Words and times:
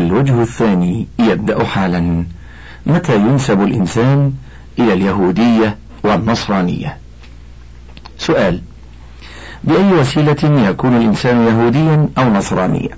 الوجه 0.00 0.42
الثاني 0.42 1.06
يبدأ 1.18 1.64
حالا. 1.64 2.24
متى 2.86 3.16
ينسب 3.16 3.62
الإنسان 3.62 4.32
إلى 4.78 4.92
اليهودية 4.92 5.76
والنصرانية؟ 6.04 6.98
سؤال. 8.18 8.60
بأي 9.64 9.92
وسيلة 9.92 10.68
يكون 10.68 10.96
الإنسان 10.96 11.46
يهوديا 11.46 12.08
أو 12.18 12.32
نصرانيا؟ 12.32 12.96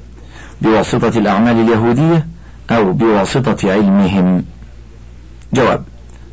بواسطة 0.62 1.18
الأعمال 1.18 1.56
اليهودية 1.60 2.26
أو 2.70 2.92
بواسطة 2.92 3.72
علمهم؟ 3.72 4.44
جواب. 5.52 5.84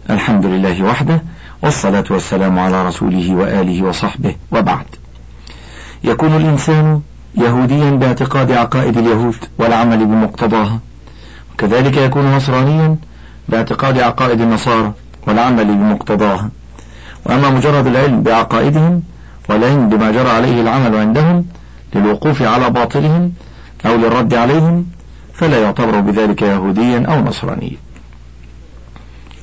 الحمد 0.09 0.45
لله 0.45 0.83
وحده 0.83 1.21
والصلاة 1.63 2.03
والسلام 2.09 2.59
على 2.59 2.87
رسوله 2.87 3.35
وآله 3.35 3.83
وصحبه 3.83 4.35
وبعد. 4.51 4.85
يكون 6.03 6.35
الإنسان 6.35 7.01
يهوديا 7.37 7.91
باعتقاد 7.91 8.51
عقائد 8.51 8.97
اليهود 8.97 9.35
والعمل 9.57 10.05
بمقتضاها. 10.05 10.79
وكذلك 11.53 11.97
يكون 11.97 12.35
نصرانيا 12.35 12.95
باعتقاد 13.49 13.99
عقائد 13.99 14.41
النصارى 14.41 14.93
والعمل 15.27 15.65
بمقتضاها. 15.65 16.49
وأما 17.25 17.49
مجرد 17.49 17.87
العلم 17.87 18.23
بعقائدهم 18.23 19.03
والعلم 19.49 19.89
بما 19.89 20.11
جرى 20.11 20.29
عليه 20.29 20.61
العمل 20.61 20.95
عندهم 20.95 21.45
للوقوف 21.95 22.41
على 22.41 22.69
باطلهم 22.69 23.31
أو 23.85 23.95
للرد 23.95 24.33
عليهم 24.33 24.85
فلا 25.33 25.61
يعتبر 25.61 25.99
بذلك 25.99 26.41
يهوديا 26.41 27.05
أو 27.07 27.21
نصرانيا. 27.21 27.77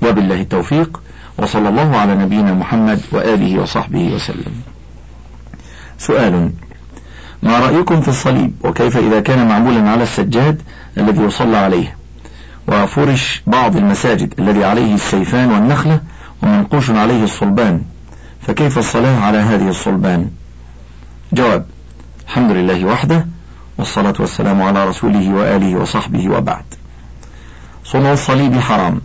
وبالله 0.02 0.40
التوفيق 0.40 1.00
وصلى 1.38 1.68
الله 1.68 1.96
على 1.96 2.14
نبينا 2.14 2.54
محمد 2.54 3.00
وآله 3.12 3.62
وصحبه 3.62 4.14
وسلم. 4.14 4.52
سؤال 5.98 6.50
ما 7.42 7.58
رأيكم 7.58 8.00
في 8.00 8.08
الصليب؟ 8.08 8.52
وكيف 8.64 8.96
إذا 8.96 9.20
كان 9.20 9.48
معمولا 9.48 9.90
على 9.90 10.02
السجاد 10.02 10.62
الذي 10.98 11.22
يصلى 11.22 11.56
عليه. 11.56 11.96
وفرش 12.68 13.42
بعض 13.46 13.76
المساجد 13.76 14.34
الذي 14.38 14.64
عليه 14.64 14.94
السيفان 14.94 15.50
والنخلة 15.50 16.00
ومنقوش 16.42 16.90
عليه 16.90 17.24
الصلبان. 17.24 17.82
فكيف 18.40 18.78
الصلاة 18.78 19.20
على 19.20 19.38
هذه 19.38 19.68
الصلبان؟ 19.68 20.30
جواب 21.32 21.66
الحمد 22.26 22.50
لله 22.50 22.84
وحده 22.84 23.26
والصلاة 23.78 24.14
والسلام 24.20 24.62
على 24.62 24.88
رسوله 24.88 25.34
وآله 25.34 25.76
وصحبه 25.76 26.28
وبعد. 26.28 26.64
صنع 27.84 28.12
الصليب 28.12 28.58
حرام 28.60 29.00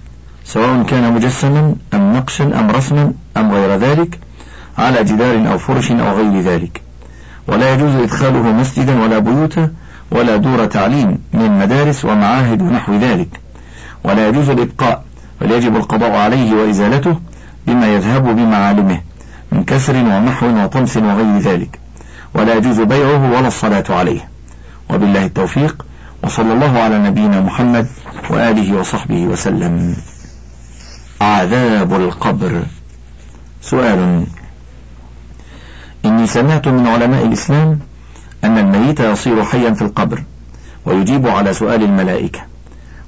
سواء 0.45 0.83
كان 0.83 1.13
مجسما 1.13 1.75
أم 1.93 2.13
نقشا 2.13 2.59
أم 2.59 2.71
رسما 2.71 3.13
أم 3.37 3.51
غير 3.51 3.77
ذلك 3.77 4.19
على 4.77 5.03
جدار 5.03 5.51
أو 5.51 5.57
فرش 5.57 5.91
أو 5.91 6.17
غير 6.17 6.41
ذلك. 6.41 6.86
ولا 7.47 7.73
يجوز 7.73 7.95
إدخاله 7.95 8.41
مسجدا 8.41 9.03
ولا 9.03 9.19
بيوتا 9.19 9.71
ولا 10.11 10.35
دور 10.35 10.65
تعليم 10.65 11.17
من 11.33 11.59
مدارس 11.59 12.05
ومعاهد 12.05 12.61
ونحو 12.61 12.95
ذلك. 12.95 13.39
ولا 14.03 14.27
يجوز 14.27 14.49
الإبقاء 14.49 15.03
بل 15.41 15.51
يجب 15.51 15.75
القضاء 15.75 16.11
عليه 16.11 16.53
وإزالته 16.53 17.15
بما 17.67 17.87
يذهب 17.87 18.35
بمعالمه 18.35 19.01
من 19.51 19.63
كسر 19.63 19.95
ومحو 19.95 20.63
وطمس 20.63 20.97
وغير 20.97 21.37
ذلك. 21.37 21.79
ولا 22.33 22.55
يجوز 22.55 22.81
بيعه 22.81 23.31
ولا 23.31 23.47
الصلاة 23.47 23.83
عليه. 23.89 24.29
وبالله 24.89 25.25
التوفيق 25.25 25.85
وصلى 26.23 26.53
الله 26.53 26.79
على 26.79 26.97
نبينا 26.99 27.41
محمد 27.41 27.87
وآله 28.29 28.77
وصحبه 28.79 29.25
وسلم. 29.25 29.95
عذاب 31.21 31.93
القبر. 31.93 32.63
سؤال 33.61 34.25
سمعت 36.27 36.67
من 36.67 36.87
علماء 36.87 37.25
الإسلام 37.25 37.79
أن 38.43 38.57
الميت 38.57 38.99
يصير 38.99 39.43
حيا 39.43 39.71
في 39.71 39.81
القبر 39.81 40.23
ويجيب 40.85 41.27
على 41.27 41.53
سؤال 41.53 41.83
الملائكة 41.83 42.39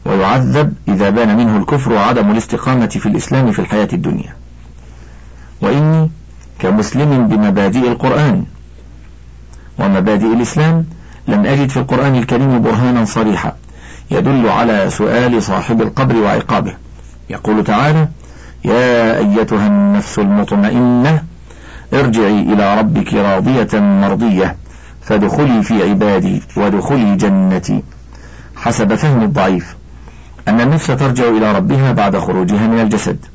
ويعذب 0.06 0.74
إذا 0.88 1.10
بان 1.10 1.38
منه 1.38 1.58
الكفر 1.58 1.94
وعدم 1.94 2.32
الاستقامة 2.32 2.88
في 2.88 3.06
الإسلام 3.06 3.52
في 3.52 3.60
الحياة 3.60 3.88
الدنيا. 3.94 4.36
وإني 5.62 6.12
كمسلم 6.60 7.28
بمبادئ 7.28 7.88
القرآن. 7.88 8.46
ومبادئ 9.80 10.34
الإسلام 10.34 10.86
لم 11.28 11.46
أجد 11.46 11.70
في 11.70 11.78
القرآن 11.78 12.16
الكريم 12.16 12.62
برهانا 12.62 13.06
صريحا 13.06 13.54
يدل 14.12 14.50
على 14.50 14.90
سؤال 14.90 15.44
صاحب 15.44 15.82
القبر 15.82 16.16
وعقابه. 16.16 16.74
يقول 17.30 17.64
تعالى 17.64 18.08
يا 18.66 19.18
أيتها 19.18 19.68
النفس 19.68 20.20
المطمئنة 20.20 21.24
ارجعي 21.94 22.40
إلى 22.40 22.80
ربك 22.80 23.14
راضية 23.14 23.80
مرضية 23.80 24.56
فادخلي 25.02 25.64
في 25.64 25.90
عبادي 25.90 26.42
وادخلي 26.56 27.16
جنتي. 27.16 27.84
حسب 28.56 28.96
فهم 28.96 29.24
الضعيف 29.24 29.76
أن 30.48 30.62
النفس 30.62 30.88
ترجع 30.88 31.24
إلى 31.24 31.52
ربها 31.52 31.92
بعد 31.92 32.18
خروجها 32.18 32.68
من 32.68 32.80
الجسد 32.80 33.26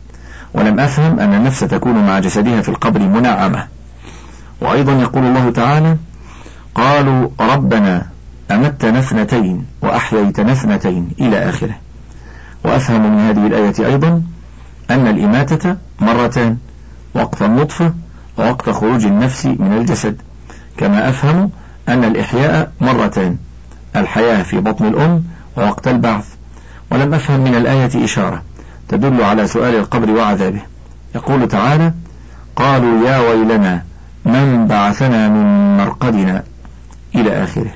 ولم 0.54 0.80
أفهم 0.80 1.20
أن 1.20 1.34
النفس 1.34 1.60
تكون 1.60 2.06
مع 2.06 2.18
جسدها 2.18 2.60
في 2.62 2.68
القبر 2.68 3.00
منعمة. 3.00 3.66
وأيضا 4.60 4.92
يقول 4.92 5.24
الله 5.24 5.50
تعالى 5.50 5.96
قالوا 6.74 7.28
ربنا 7.40 8.06
أمتنا 8.50 8.98
اثنتين 8.98 9.66
وأحييتنا 9.82 10.52
اثنتين 10.52 11.10
إلى 11.20 11.48
آخره. 11.48 11.74
وأفهم 12.64 13.12
من 13.12 13.20
هذه 13.20 13.46
الآية 13.46 13.86
أيضا 13.86 14.22
أن 14.90 15.06
الإماتة 15.06 15.76
مرتان 16.00 16.56
وقت 17.14 17.42
النطفة 17.42 17.94
ووقت 18.38 18.70
خروج 18.70 19.06
النفس 19.06 19.46
من 19.46 19.72
الجسد. 19.80 20.22
كما 20.76 21.08
أفهم 21.08 21.50
أن 21.88 22.04
الإحياء 22.04 22.72
مرتان 22.80 23.36
الحياة 23.96 24.42
في 24.42 24.60
بطن 24.60 24.86
الأم 24.86 25.24
ووقت 25.56 25.88
البعث. 25.88 26.24
ولم 26.90 27.14
أفهم 27.14 27.40
من 27.40 27.54
الآية 27.54 28.04
إشارة 28.04 28.42
تدل 28.88 29.22
على 29.22 29.46
سؤال 29.46 29.74
القبر 29.74 30.10
وعذابه. 30.10 30.60
يقول 31.14 31.48
تعالى 31.48 31.92
قالوا 32.56 33.08
يا 33.08 33.18
ويلنا 33.18 33.82
من 34.24 34.66
بعثنا 34.66 35.28
من 35.28 35.76
مرقدنا 35.76 36.42
إلى 37.14 37.44
آخره. 37.44 37.70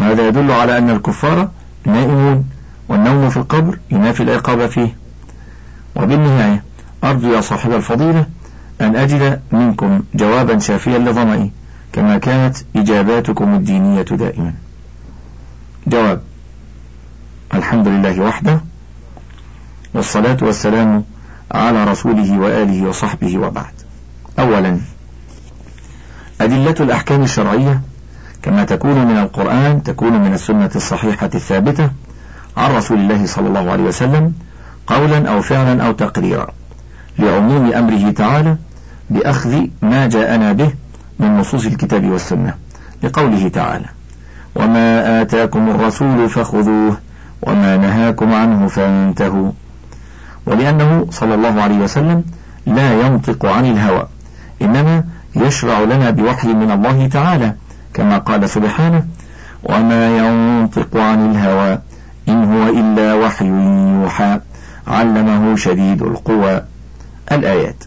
وهذا 0.00 0.28
يدل 0.28 0.50
على 0.50 0.78
أن 0.78 0.90
الكفار 0.90 1.48
نائمون 1.86 2.44
والنوم 2.88 3.30
في 3.30 3.36
القبر 3.36 3.78
ينافي 3.90 4.22
العقاب 4.22 4.66
فيه. 4.66 4.96
وبالنهاية 5.96 6.62
أرجو 7.04 7.32
يا 7.32 7.40
صاحب 7.40 7.72
الفضيلة 7.72 8.26
أن 8.80 8.96
أجد 8.96 9.40
منكم 9.52 10.02
جوابا 10.14 10.58
شافيا 10.58 10.98
لظمئي 10.98 11.52
كما 11.92 12.18
كانت 12.18 12.56
إجاباتكم 12.76 13.54
الدينية 13.54 14.02
دائما. 14.02 14.54
جواب 15.86 16.20
الحمد 17.54 17.88
لله 17.88 18.20
وحده 18.20 18.60
والصلاة 19.94 20.36
والسلام 20.42 21.04
على 21.52 21.84
رسوله 21.84 22.38
وآله 22.38 22.88
وصحبه 22.88 23.38
وبعد. 23.38 23.74
أولا 24.38 24.78
أدلة 26.40 26.74
الأحكام 26.80 27.22
الشرعية 27.22 27.80
كما 28.42 28.64
تكون 28.64 29.06
من 29.06 29.18
القرآن 29.18 29.82
تكون 29.82 30.12
من 30.12 30.34
السنة 30.34 30.70
الصحيحة 30.76 31.30
الثابتة 31.34 31.90
عن 32.56 32.76
رسول 32.76 32.98
الله 32.98 33.26
صلى 33.26 33.48
الله 33.48 33.70
عليه 33.70 33.82
وسلم 33.82 34.32
قولا 34.86 35.30
أو 35.30 35.42
فعلا 35.42 35.86
أو 35.86 35.92
تقريرا 35.92 36.48
لعموم 37.18 37.72
أمره 37.72 38.10
تعالى 38.10 38.56
بأخذ 39.10 39.66
ما 39.82 40.06
جاءنا 40.06 40.52
به 40.52 40.72
من 41.18 41.38
نصوص 41.38 41.66
الكتاب 41.66 42.10
والسنة 42.10 42.54
لقوله 43.02 43.48
تعالى 43.48 43.86
وما 44.56 45.20
آتاكم 45.22 45.70
الرسول 45.70 46.28
فخذوه 46.28 46.96
وما 47.42 47.76
نهاكم 47.76 48.32
عنه 48.32 48.66
فانتهوا. 48.66 49.52
ولأنه 50.46 51.06
صلى 51.10 51.34
الله 51.34 51.62
عليه 51.62 51.78
وسلم 51.78 52.24
لا 52.66 53.06
ينطق 53.06 53.46
عن 53.46 53.64
الهوى 53.64 54.06
إنما 54.62 55.04
يشرع 55.36 55.80
لنا 55.80 56.10
بوحي 56.10 56.48
من 56.48 56.70
الله 56.70 57.08
تعالى 57.08 57.54
كما 57.94 58.18
قال 58.18 58.50
سبحانه 58.50 59.06
وما 59.62 60.16
ينطق 60.18 60.96
عن 60.96 61.30
الهوى 61.30 61.78
إن 62.28 62.44
هو 62.44 62.68
إلا 62.68 63.14
وحي 63.14 63.46
يوحى 63.46 64.40
علمه 64.86 65.56
شديد 65.56 66.02
القوى. 66.02 66.62
الآيات. 67.32 67.84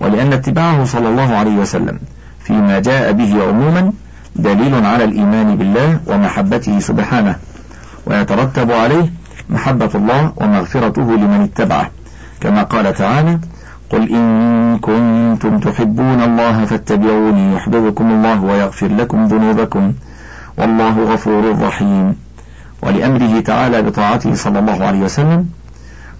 ولأن 0.00 0.32
اتباعه 0.32 0.84
صلى 0.84 1.08
الله 1.08 1.36
عليه 1.36 1.56
وسلم 1.56 1.98
فيما 2.40 2.78
جاء 2.78 3.12
به 3.12 3.42
عموما 3.48 3.92
دليل 4.36 4.86
على 4.86 5.04
الإيمان 5.04 5.56
بالله 5.56 6.00
ومحبته 6.06 6.78
سبحانه 6.78 7.36
ويترتب 8.06 8.70
عليه 8.70 9.12
محبة 9.50 9.90
الله 9.94 10.32
ومغفرته 10.36 11.02
لمن 11.02 11.40
اتبعه. 11.42 11.90
كما 12.40 12.62
قال 12.62 12.94
تعالى 12.94 13.38
قل 13.90 14.10
إن 14.10 14.78
كنتم 14.78 15.58
تحبون 15.58 16.22
الله 16.22 16.64
فاتبعوني 16.64 17.54
يحببكم 17.54 18.10
الله 18.10 18.42
ويغفر 18.42 18.88
لكم 18.88 19.24
ذنوبكم 19.26 19.92
والله 20.58 21.12
غفور 21.12 21.58
رحيم. 21.62 22.16
ولأمره 22.82 23.40
تعالى 23.40 23.82
بطاعته 23.82 24.34
صلى 24.34 24.58
الله 24.58 24.84
عليه 24.84 25.00
وسلم 25.00 25.48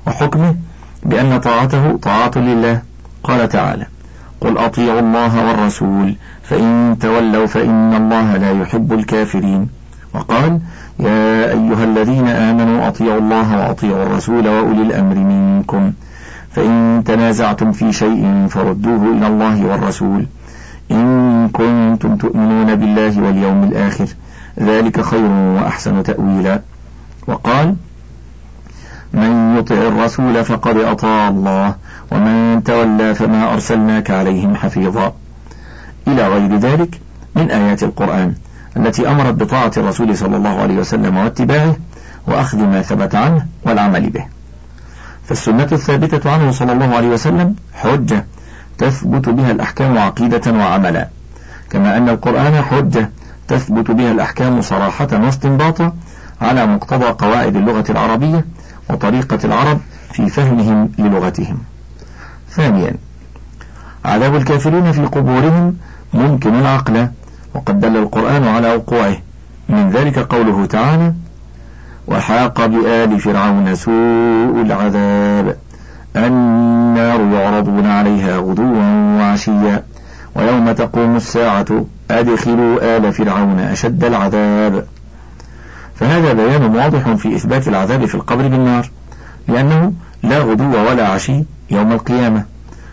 وحكمه 0.06 0.54
بأن 1.02 1.40
طاعته 1.40 1.96
طاعة 1.96 2.30
لله 2.36 2.82
قال 3.28 3.48
تعالى 3.48 3.86
قل 4.40 4.58
أطيعوا 4.58 5.00
الله 5.00 5.46
والرسول 5.46 6.14
فإن 6.42 6.96
تولوا 7.00 7.46
فإن 7.46 7.94
الله 7.94 8.36
لا 8.36 8.50
يحب 8.60 8.92
الكافرين. 8.92 9.68
وقال 10.14 10.60
يا 11.00 11.50
أيها 11.50 11.84
الذين 11.84 12.28
آمنوا 12.28 12.88
أطيعوا 12.88 13.18
الله 13.18 13.58
وأطيعوا 13.58 14.02
الرسول 14.02 14.48
وأولي 14.48 14.82
الأمر 14.82 15.14
منكم. 15.14 15.92
فإن 16.50 17.02
تنازعتم 17.06 17.72
في 17.72 17.92
شيء 17.92 18.46
فردوه 18.50 19.02
إلى 19.16 19.26
الله 19.26 19.66
والرسول. 19.66 20.26
إن 20.90 21.48
كنتم 21.52 22.16
تؤمنون 22.16 22.74
بالله 22.74 23.22
واليوم 23.22 23.64
الآخر 23.64 24.06
ذلك 24.60 25.00
خير 25.00 25.30
وأحسن 25.30 26.02
تأويلا. 26.02 26.60
وقال 27.26 27.76
من 29.12 29.56
يطع 29.58 29.74
الرسول 29.74 30.44
فقد 30.44 30.76
أطاع 30.76 31.28
الله. 31.28 31.74
ومن 32.10 32.62
تولى 32.64 33.14
فما 33.14 33.52
أرسلناك 33.52 34.10
عليهم 34.10 34.56
حفيظا. 34.56 35.12
إلى 36.08 36.28
غير 36.28 36.56
ذلك 36.56 37.00
من 37.34 37.50
آيات 37.50 37.82
القرآن 37.82 38.34
التي 38.76 39.10
أمرت 39.10 39.34
بطاعة 39.34 39.72
الرسول 39.76 40.16
صلى 40.16 40.36
الله 40.36 40.60
عليه 40.60 40.74
وسلم 40.74 41.16
واتباعه 41.16 41.76
وأخذ 42.26 42.58
ما 42.58 42.82
ثبت 42.82 43.14
عنه 43.14 43.46
والعمل 43.64 44.10
به. 44.10 44.24
فالسنة 45.24 45.68
الثابتة 45.72 46.30
عنه 46.32 46.50
صلى 46.50 46.72
الله 46.72 46.96
عليه 46.96 47.08
وسلم 47.08 47.54
حجة 47.74 48.26
تثبت 48.78 49.28
بها 49.28 49.50
الأحكام 49.50 49.98
عقيدة 49.98 50.52
وعملا. 50.52 51.08
كما 51.70 51.96
أن 51.96 52.08
القرآن 52.08 52.62
حجة 52.62 53.10
تثبت 53.48 53.90
بها 53.90 54.12
الأحكام 54.12 54.62
صراحة 54.62 55.08
واستنباطا 55.12 55.92
على 56.40 56.66
مقتضى 56.66 57.04
قواعد 57.04 57.56
اللغة 57.56 57.84
العربية 57.90 58.44
وطريقة 58.90 59.38
العرب 59.44 59.80
في 60.12 60.28
فهمهم 60.28 60.92
للغتهم. 60.98 61.58
ثانيا 62.56 62.94
عذاب 64.04 64.36
الكافرين 64.36 64.92
في 64.92 65.04
قبورهم 65.04 65.76
ممكن 66.14 66.66
عقلا 66.66 67.10
وقد 67.54 67.80
دل 67.80 67.96
القرآن 67.96 68.44
على 68.44 68.74
وقوعه. 68.74 69.16
من 69.68 69.90
ذلك 69.90 70.18
قوله 70.18 70.66
تعالى 70.66 71.12
وحاق 72.08 72.66
بآل 72.66 73.20
فرعون 73.20 73.74
سوء 73.74 74.62
العذاب 74.62 75.56
النار 76.16 77.20
يعرضون 77.20 77.86
عليها 77.86 78.38
غدوا 78.38 78.82
وعشيا 79.18 79.82
ويوم 80.34 80.72
تقوم 80.72 81.16
الساعة 81.16 81.86
أدخلوا 82.10 82.96
آل 82.96 83.12
فرعون 83.12 83.58
أشد 83.58 84.04
العذاب. 84.04 84.86
فهذا 85.94 86.32
بيان 86.32 86.76
واضح 86.76 87.12
في 87.12 87.36
إثبات 87.36 87.68
العذاب 87.68 88.04
في 88.04 88.14
القبر 88.14 88.48
بالنار 88.48 88.90
لأنه 89.48 89.92
لا 90.26 90.38
غدو 90.38 90.90
ولا 90.90 91.08
عشي 91.08 91.44
يوم 91.70 91.92
القيامة 91.92 92.44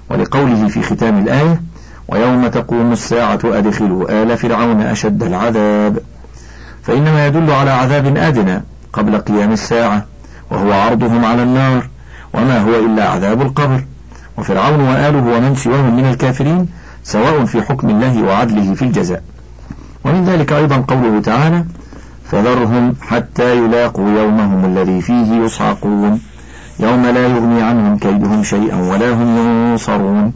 ولقوله 0.10 0.68
في 0.68 0.82
ختام 0.82 1.18
الآية 1.24 1.62
ويوم 2.08 2.48
تقوم 2.48 2.92
الساعة 2.92 3.40
أدخلوا 3.46 4.24
آل 4.24 4.38
فرعون 4.38 4.82
أشد 4.82 5.24
العذاب. 5.24 6.00
فإنما 6.84 7.28
يدل 7.28 7.52
على 7.52 7.72
عذاب 7.72 8.18
أدنى 8.18 8.64
قبل 8.94 9.18
قيام 9.18 9.52
الساعة 9.52 10.06
وهو 10.52 10.74
عرضهم 10.74 11.26
على 11.26 11.44
النار 11.44 11.88
وما 12.34 12.62
هو 12.62 12.86
إلا 12.86 13.10
عذاب 13.10 13.42
القبر. 13.42 13.84
وفرعون 14.38 14.80
وآله 14.80 15.38
ومن 15.38 15.56
سواهم 15.56 15.96
من 15.96 16.06
الكافرين 16.06 16.70
سواء 17.04 17.46
في 17.46 17.62
حكم 17.62 17.90
الله 17.90 18.24
وعدله 18.24 18.74
في 18.74 18.82
الجزاء. 18.82 19.24
ومن 20.06 20.26
ذلك 20.26 20.54
أيضا 20.54 20.78
قوله 20.88 21.22
تعالى 21.22 21.66
فذرهم 22.32 22.96
حتى 23.02 23.58
يلاقوا 23.58 24.10
يومهم 24.10 24.66
الذي 24.66 25.02
فيه 25.02 25.34
يصعقون. 25.46 26.20
يوم 26.80 27.06
لا 27.06 27.28
يغني 27.28 27.62
عنهم 27.62 27.98
كيدهم 27.98 28.44
شيئا 28.44 28.75
ولا 28.75 29.14
هم 29.14 29.38
ينصرون. 29.38 30.34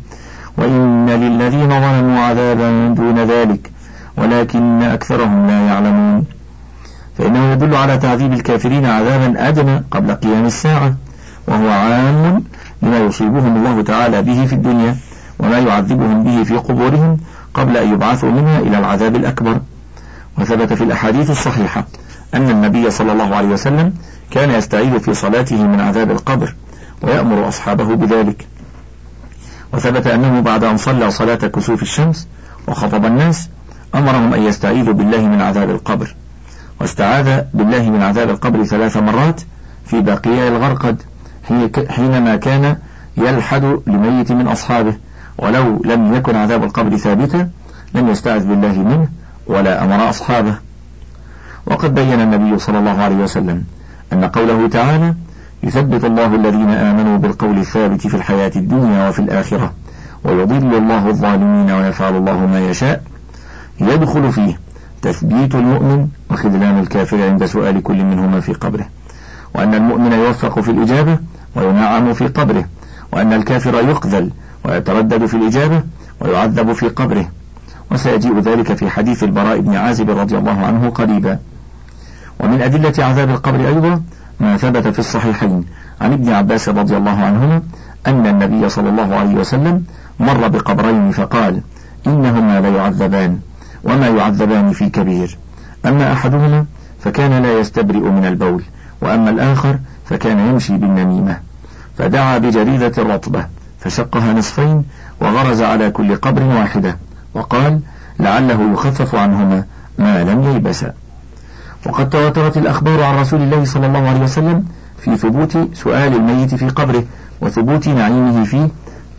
وإن 0.57 1.09
للذين 1.09 1.69
ظلموا 1.69 2.19
عذابا 2.19 2.93
دون 2.93 3.19
ذلك 3.19 3.71
ولكن 4.17 4.81
أكثرهم 4.81 5.47
لا 5.47 5.67
يعلمون. 5.67 6.25
فإنه 7.17 7.51
يدل 7.51 7.75
على 7.75 7.97
تعذيب 7.97 8.33
الكافرين 8.33 8.85
عذابا 8.85 9.49
أدنى 9.49 9.83
قبل 9.91 10.11
قيام 10.11 10.45
الساعة 10.45 10.95
وهو 11.47 11.69
عام 11.69 12.43
لما 12.81 12.99
يصيبهم 12.99 13.55
الله 13.57 13.81
تعالى 13.81 14.21
به 14.21 14.45
في 14.45 14.53
الدنيا 14.53 14.95
وما 15.39 15.59
يعذبهم 15.59 16.23
به 16.23 16.43
في 16.43 16.57
قبورهم 16.57 17.17
قبل 17.53 17.77
أن 17.77 17.93
يبعثوا 17.93 18.31
منها 18.31 18.59
إلى 18.59 18.79
العذاب 18.79 19.15
الأكبر. 19.15 19.59
وثبت 20.37 20.73
في 20.73 20.83
الأحاديث 20.83 21.31
الصحيحة 21.31 21.85
أن 22.33 22.49
النبي 22.49 22.91
صلى 22.91 23.11
الله 23.11 23.35
عليه 23.35 23.47
وسلم 23.47 23.93
كان 24.31 24.51
يستعيذ 24.51 24.99
في 24.99 25.13
صلاته 25.13 25.67
من 25.67 25.79
عذاب 25.79 26.11
القبر 26.11 26.55
ويأمر 27.01 27.47
أصحابه 27.47 27.95
بذلك. 27.95 28.47
وثبت 29.73 30.07
أنه 30.07 30.39
بعد 30.39 30.63
أن 30.63 30.77
صلى 30.77 31.11
صلاة 31.11 31.35
كسوف 31.35 31.81
الشمس 31.81 32.27
وخطب 32.67 33.05
الناس 33.05 33.49
أمرهم 33.95 34.33
أن 34.33 34.43
يستعيذوا 34.43 34.93
بالله 34.93 35.27
من 35.27 35.41
عذاب 35.41 35.69
القبر. 35.69 36.15
واستعاذ 36.81 37.41
بالله 37.53 37.89
من 37.89 38.01
عذاب 38.01 38.29
القبر 38.29 38.63
ثلاث 38.63 38.97
مرات 38.97 39.41
في 39.85 40.01
بقيع 40.01 40.47
الغرقد 40.47 41.01
حينما 41.89 42.35
كان 42.35 42.77
يلحد 43.17 43.79
لميت 43.87 44.31
من 44.31 44.47
أصحابه. 44.47 44.97
ولو 45.37 45.81
لم 45.85 46.13
يكن 46.13 46.35
عذاب 46.35 46.63
القبر 46.63 46.97
ثابتا 46.97 47.49
لم 47.93 48.07
يستعذ 48.07 48.47
بالله 48.47 48.73
منه 48.73 49.07
ولا 49.47 49.83
أمر 49.83 50.09
أصحابه. 50.09 50.55
وقد 51.65 51.95
بين 51.95 52.21
النبي 52.21 52.59
صلى 52.59 52.79
الله 52.79 53.01
عليه 53.01 53.15
وسلم 53.15 53.63
أن 54.13 54.25
قوله 54.25 54.67
تعالى 54.67 55.13
يثبت 55.63 56.05
الله 56.05 56.35
الذين 56.35 56.69
آمنوا 56.69 57.17
بالقول 57.17 57.57
الثابت 57.57 58.07
في 58.07 58.15
الحياة 58.15 58.51
الدنيا 58.55 59.09
وفي 59.09 59.19
الآخرة 59.19 59.73
ويضل 60.23 60.75
الله 60.75 61.07
الظالمين 61.07 61.71
ويفعل 61.71 62.15
الله 62.15 62.45
ما 62.45 62.69
يشاء. 62.69 63.03
يدخل 63.79 64.31
فيه 64.31 64.59
تثبيت 65.01 65.55
المؤمن 65.55 66.07
وخذلان 66.31 66.79
الكافر 66.79 67.23
عند 67.23 67.45
سؤال 67.45 67.83
كل 67.83 68.03
منهما 68.03 68.39
في 68.39 68.53
قبره. 68.53 68.85
وأن 69.55 69.73
المؤمن 69.73 70.11
يوفق 70.11 70.59
في 70.59 70.71
الإجابة 70.71 71.17
وينعم 71.55 72.13
في 72.13 72.27
قبره. 72.27 72.65
وأن 73.11 73.33
الكافر 73.33 73.73
يقذل 73.73 74.31
ويتردد 74.65 75.25
في 75.25 75.37
الإجابة 75.37 75.83
ويعذب 76.21 76.73
في 76.73 76.87
قبره. 76.87 77.29
وسيجيء 77.91 78.39
ذلك 78.39 78.73
في 78.73 78.89
حديث 78.89 79.23
البراء 79.23 79.59
بن 79.59 79.75
عازب 79.75 80.09
رضي 80.09 80.37
الله 80.37 80.65
عنه 80.65 80.89
قريبا. 80.89 81.39
ومن 82.39 82.61
أدلة 82.61 83.05
عذاب 83.05 83.29
القبر 83.29 83.67
أيضا 83.67 84.01
ما 84.39 84.57
ثبت 84.57 84.87
في 84.87 84.99
الصحيحين. 84.99 85.65
عن 86.01 86.13
ابن 86.13 86.29
عباس 86.29 86.69
رضي 86.69 86.97
الله 86.97 87.19
عنهما 87.19 87.61
أن 88.07 88.27
النبي 88.27 88.69
صلى 88.69 88.89
الله 88.89 89.15
عليه 89.15 89.35
وسلم 89.35 89.83
مر 90.19 90.47
بقبرين 90.47 91.11
فقال 91.11 91.61
إنهما 92.07 92.59
ليعذبان 92.59 93.39
وما 93.83 94.07
يعذبان 94.07 94.71
في 94.71 94.89
كبير. 94.89 95.37
أما 95.85 96.13
أحدهما 96.13 96.65
فكان 96.99 97.43
لا 97.43 97.59
يستبرئ 97.59 97.99
من 97.99 98.25
البول 98.25 98.63
وأما 99.01 99.29
الآخر 99.29 99.79
فكان 100.05 100.39
يمشي 100.39 100.77
بالنميمة. 100.77 101.39
فدعا 101.97 102.37
بجريدة 102.37 103.03
رطبة 103.03 103.45
فشقها 103.79 104.33
نصفين 104.33 104.83
وغرز 105.21 105.61
على 105.61 105.91
كل 105.91 106.15
قبر 106.15 106.43
واحدة 106.43 106.97
وقال 107.33 107.79
لعله 108.19 108.71
يخفف 108.73 109.15
عنهما 109.15 109.63
ما 109.99 110.23
لم 110.23 110.43
ييبسا 110.43 110.93
وقد 111.87 112.09
تواترت 112.09 112.57
الأخبار 112.57 113.03
عن 113.03 113.19
رسول 113.19 113.41
الله 113.41 113.65
صلى 113.65 113.87
الله 113.87 114.09
عليه 114.09 114.19
وسلم 114.19 114.65
في 114.99 115.17
ثبوت 115.17 115.57
سؤال 115.73 116.15
الميت 116.15 116.55
في 116.55 116.69
قبره 116.69 117.03
وثبوت 117.41 117.87
نعيمه 117.87 118.43
فيه 118.43 118.69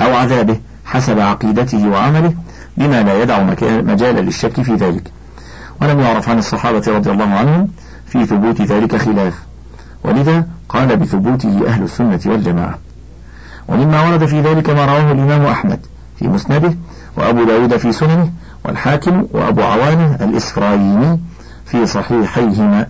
أو 0.01 0.15
عذابه 0.15 0.61
حسب 0.85 1.19
عقيدته 1.19 1.89
وعمله 1.89 2.35
بما 2.77 3.03
لا 3.03 3.23
يدع 3.23 3.43
مجالا 3.63 4.21
للشك 4.21 4.63
في 4.63 4.75
ذلك. 4.75 5.11
ولم 5.83 6.01
يعرف 6.01 6.29
عن 6.29 6.39
الصحابة 6.39 6.83
رضي 6.89 7.11
الله 7.11 7.25
عنهم 7.25 7.69
في 8.07 8.27
ثبوت 8.27 8.63
ذلك 8.63 8.97
خلاف. 8.97 9.35
ولذا 10.05 10.47
قال 10.69 10.97
بثبوته 10.97 11.69
أهل 11.69 11.83
السنة 11.83 12.21
والجماعة. 12.27 12.79
ومما 13.69 14.09
ورد 14.09 14.27
في 14.27 14.41
ذلك 14.41 14.71
ما 14.71 14.85
رواه 14.87 15.13
الإمام 15.13 15.47
أحمد 15.47 15.79
في 16.19 16.29
مسنده 16.29 16.75
وأبو 17.17 17.45
داود 17.45 17.77
في 17.77 17.93
سننه 17.93 18.31
والحاكم 18.65 19.27
وأبو 19.33 19.63
عوانة 19.63 20.19
الإسفرايني 20.21 21.19
في 21.71 21.87
صحيحيهما. 21.87 22.87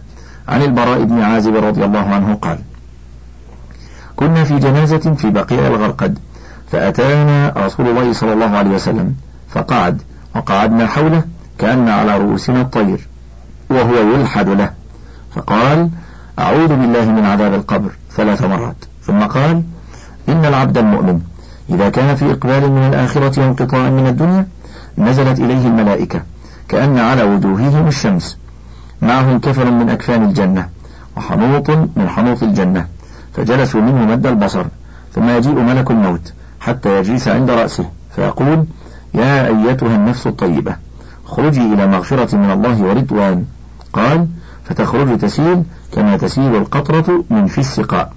عن 0.49 0.63
البراء 0.63 1.05
بن 1.05 1.21
عازب 1.21 1.57
رضي 1.57 1.85
الله 1.85 2.01
عنه 2.01 2.35
قال 2.35 2.59
كنا 4.17 4.45
في 4.45 4.59
جنازة 4.59 5.15
في 5.15 5.31
بقيع 5.31 5.67
الغرقد 5.67 6.19
فأتانا 6.73 7.53
رسول 7.57 7.89
الله 7.89 8.13
صلى 8.13 8.33
الله 8.33 8.57
عليه 8.57 8.71
وسلم 8.71 9.15
فقعد 9.49 10.03
وقعدنا 10.37 10.87
حوله 10.87 11.23
كأن 11.59 11.89
على 11.89 12.19
رؤوسنا 12.19 12.61
الطير 12.61 13.09
وهو 13.71 13.95
يلحد 13.95 14.49
له 14.49 14.71
فقال 15.35 15.91
أعوذ 16.39 16.69
بالله 16.69 17.05
من 17.05 17.25
عذاب 17.25 17.55
القبر 17.55 17.91
ثلاث 18.11 18.45
مرات. 18.45 18.77
ثم 19.03 19.21
قال 19.21 19.63
إن 20.29 20.45
العبد 20.45 20.79
المؤمن 20.79 21.21
إذا 21.71 21.89
كان 21.89 22.17
في 22.17 22.33
إقبال 22.33 22.71
من 22.71 22.83
الآخرة 22.89 23.41
وانقطاع 23.41 23.91
من 23.91 24.07
الدنيا 24.07 24.47
نزلت 24.99 25.41
إليه 25.41 25.67
الملائكة 25.67 26.23
كأن 26.69 26.99
على 26.99 27.23
وجوههم 27.23 27.89
الشمس 27.89 28.39
معهم 29.03 29.39
كفر 29.39 29.71
من 29.71 29.91
أكفان 29.91 30.25
الجنة 30.25 30.69
وحنوط 31.17 31.71
من 31.71 32.09
حنوط 32.09 32.43
الجنة 32.43 32.87
فجلسوا 33.35 33.81
منه 33.81 34.07
مد 34.07 34.27
البصر 34.27 34.65
ثم 35.15 35.29
يجيء 35.29 35.55
ملك 35.55 35.91
الموت 35.91 36.33
حتى 36.61 36.99
يجلس 36.99 37.29
عند 37.29 37.51
رأسه 37.51 37.91
فيقول 38.17 38.65
يا 39.15 39.47
أيتها 39.47 39.97
النفس 39.97 40.27
الطيبة 40.27 40.77
خرجي 41.25 41.61
إلى 41.75 41.87
مغفرة 41.87 42.37
من 42.37 42.51
الله 42.51 42.83
ورضوان. 42.83 43.45
قال 43.93 44.27
فتخرج 44.65 45.19
تسيل 45.19 45.63
كما 45.93 46.17
تسيل 46.17 46.57
القطرة 46.57 47.25
من 47.31 47.47
في 47.47 47.59
السقاء. 47.59 48.13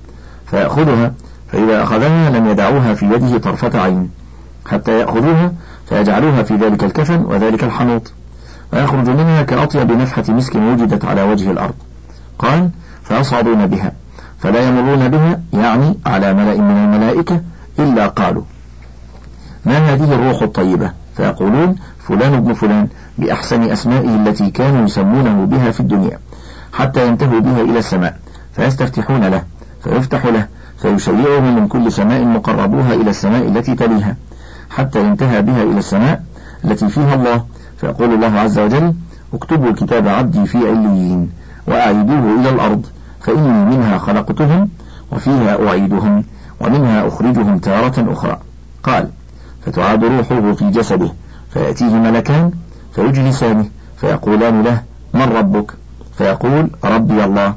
فيأخذها 0.46 1.14
فإذا 1.52 1.84
أخذها 1.84 2.30
لم 2.30 2.48
يدعوها 2.48 2.94
في 2.94 3.06
يده 3.06 3.38
طرفة 3.38 3.82
عين 3.82 4.10
حتى 4.66 5.00
يأخذوها 5.00 5.54
فيجعلوها 5.90 6.44
في 6.44 6.56
ذلك 6.56 6.84
الكفن 6.84 7.26
وذلك 7.26 7.64
الحنوط. 7.64 8.14
فيخرج 8.72 9.10
منها 9.10 9.42
كأطيب 9.42 9.92
نفحة 9.92 10.24
مسك 10.30 10.56
وجدت 10.56 11.06
على 11.06 11.22
وجه 11.22 11.52
الأرض. 11.52 11.74
قال 12.40 12.70
فيصعدون 13.04 13.68
بها 13.68 13.92
فلا 14.40 14.68
يمرون 14.68 15.08
بها 15.08 15.42
يعني 15.54 15.98
على 16.06 16.34
ملأ 16.34 16.58
من 16.58 16.84
الملائكة 16.84 17.42
إلا 17.80 18.08
قالوا 18.08 18.44
ما 19.66 19.78
هذه 19.78 20.14
الروح 20.14 20.42
الطيبة؟ 20.42 20.92
فيقولون 21.18 21.76
فلان 22.08 22.34
ابن 22.34 22.54
فلان 22.54 22.88
بأحسن 23.18 23.64
أسمائه 23.64 24.16
التي 24.16 24.52
كانوا 24.52 24.86
يسمونه 24.86 25.46
بها 25.46 25.72
في 25.72 25.80
الدنيا 25.80 26.20
حتى 26.74 27.08
ينتهوا 27.08 27.40
بها 27.40 27.62
إلى 27.62 27.80
السماء 27.80 28.20
فيستفتحون 28.56 29.24
له 29.24 29.44
فيفتح 29.84 30.26
له 30.26 30.48
فيشيعه 30.82 31.40
من 31.40 31.68
كل 31.68 31.92
سماء 31.92 32.24
مقربوها 32.24 32.94
إلى 32.94 33.10
السماء 33.10 33.48
التي 33.48 33.76
تليها 33.76 34.16
حتى 34.70 35.02
انتهى 35.02 35.42
بها 35.42 35.64
إلى 35.64 35.78
السماء 35.80 36.24
التي 36.66 36.90
فيها 36.90 37.16
الله 37.16 37.46
فيقول 37.82 38.14
الله 38.14 38.40
عز 38.40 38.60
وجل 38.60 38.94
اكتبوا 39.34 39.72
كتاب 39.72 40.08
عبدي 40.08 40.46
في 40.46 40.58
عليين 40.58 41.30
وأعيدوه 41.68 42.40
إلى 42.40 42.50
الأرض 42.50 42.86
فإني 43.22 43.76
منها 43.76 43.98
خلقتهم 43.98 44.70
وفيها 45.12 45.68
أعيدهم 45.68 46.24
ومنها 46.62 47.08
أخرجهم 47.08 47.58
تارة 47.58 48.14
أخرى. 48.14 48.38
قال 48.84 49.10
فتعاد 49.66 50.04
روحه 50.04 50.54
في 50.54 50.70
جسده 50.70 51.12
فيأتيه 51.54 51.94
ملكان 51.94 52.52
فيجلسانه 52.96 53.66
فيقولان 53.98 54.62
له 54.62 54.82
من 55.14 55.22
ربك؟ 55.22 55.72
فيقول 56.18 56.70
ربي 56.84 57.24
الله. 57.24 57.54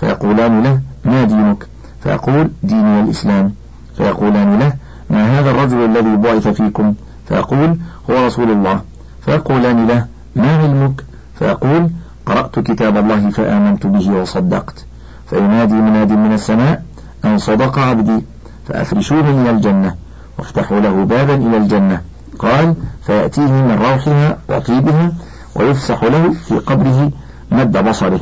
فيقولان 0.00 0.62
له 0.62 0.80
ما 1.04 1.24
دينك؟ 1.24 1.66
فيقول 2.02 2.50
ديني 2.62 3.00
الإسلام. 3.00 3.52
فيقولان 3.96 4.58
له 4.58 4.72
ما 5.10 5.38
هذا 5.38 5.50
الرجل 5.50 5.84
الذي 5.84 6.16
بعث 6.16 6.48
فيكم؟ 6.48 6.94
فيقول 7.28 7.78
هو 8.10 8.26
رسول 8.26 8.50
الله. 8.50 8.80
فيقولان 9.26 9.86
له 9.86 10.06
ما 10.36 10.56
علمك؟ 10.56 11.04
فيقول 11.38 11.90
قرأت 12.26 12.58
كتاب 12.58 12.96
الله 12.96 13.30
فآمنت 13.30 13.86
به 13.86 14.10
وصدقت. 14.10 14.84
فينادي 15.30 15.74
مناد 15.74 16.12
من 16.12 16.32
السماء 16.32 16.82
أن 17.24 17.38
صدق 17.38 17.78
عبدي. 17.78 18.24
فأفرشوه 18.68 19.22
من 19.22 19.46
الجنة 19.46 19.94
وافتحوا 20.38 20.80
له 20.80 21.04
بابا 21.04 21.34
إلى 21.34 21.56
الجنة. 21.56 22.00
قال 22.38 22.74
فيأتيه 23.06 23.52
من 23.52 23.78
روحها 23.82 24.38
وطيبها 24.48 25.12
ويفسح 25.54 26.04
له 26.04 26.32
في 26.32 26.58
قبره 26.58 27.10
مد 27.52 27.88
بصره. 27.88 28.20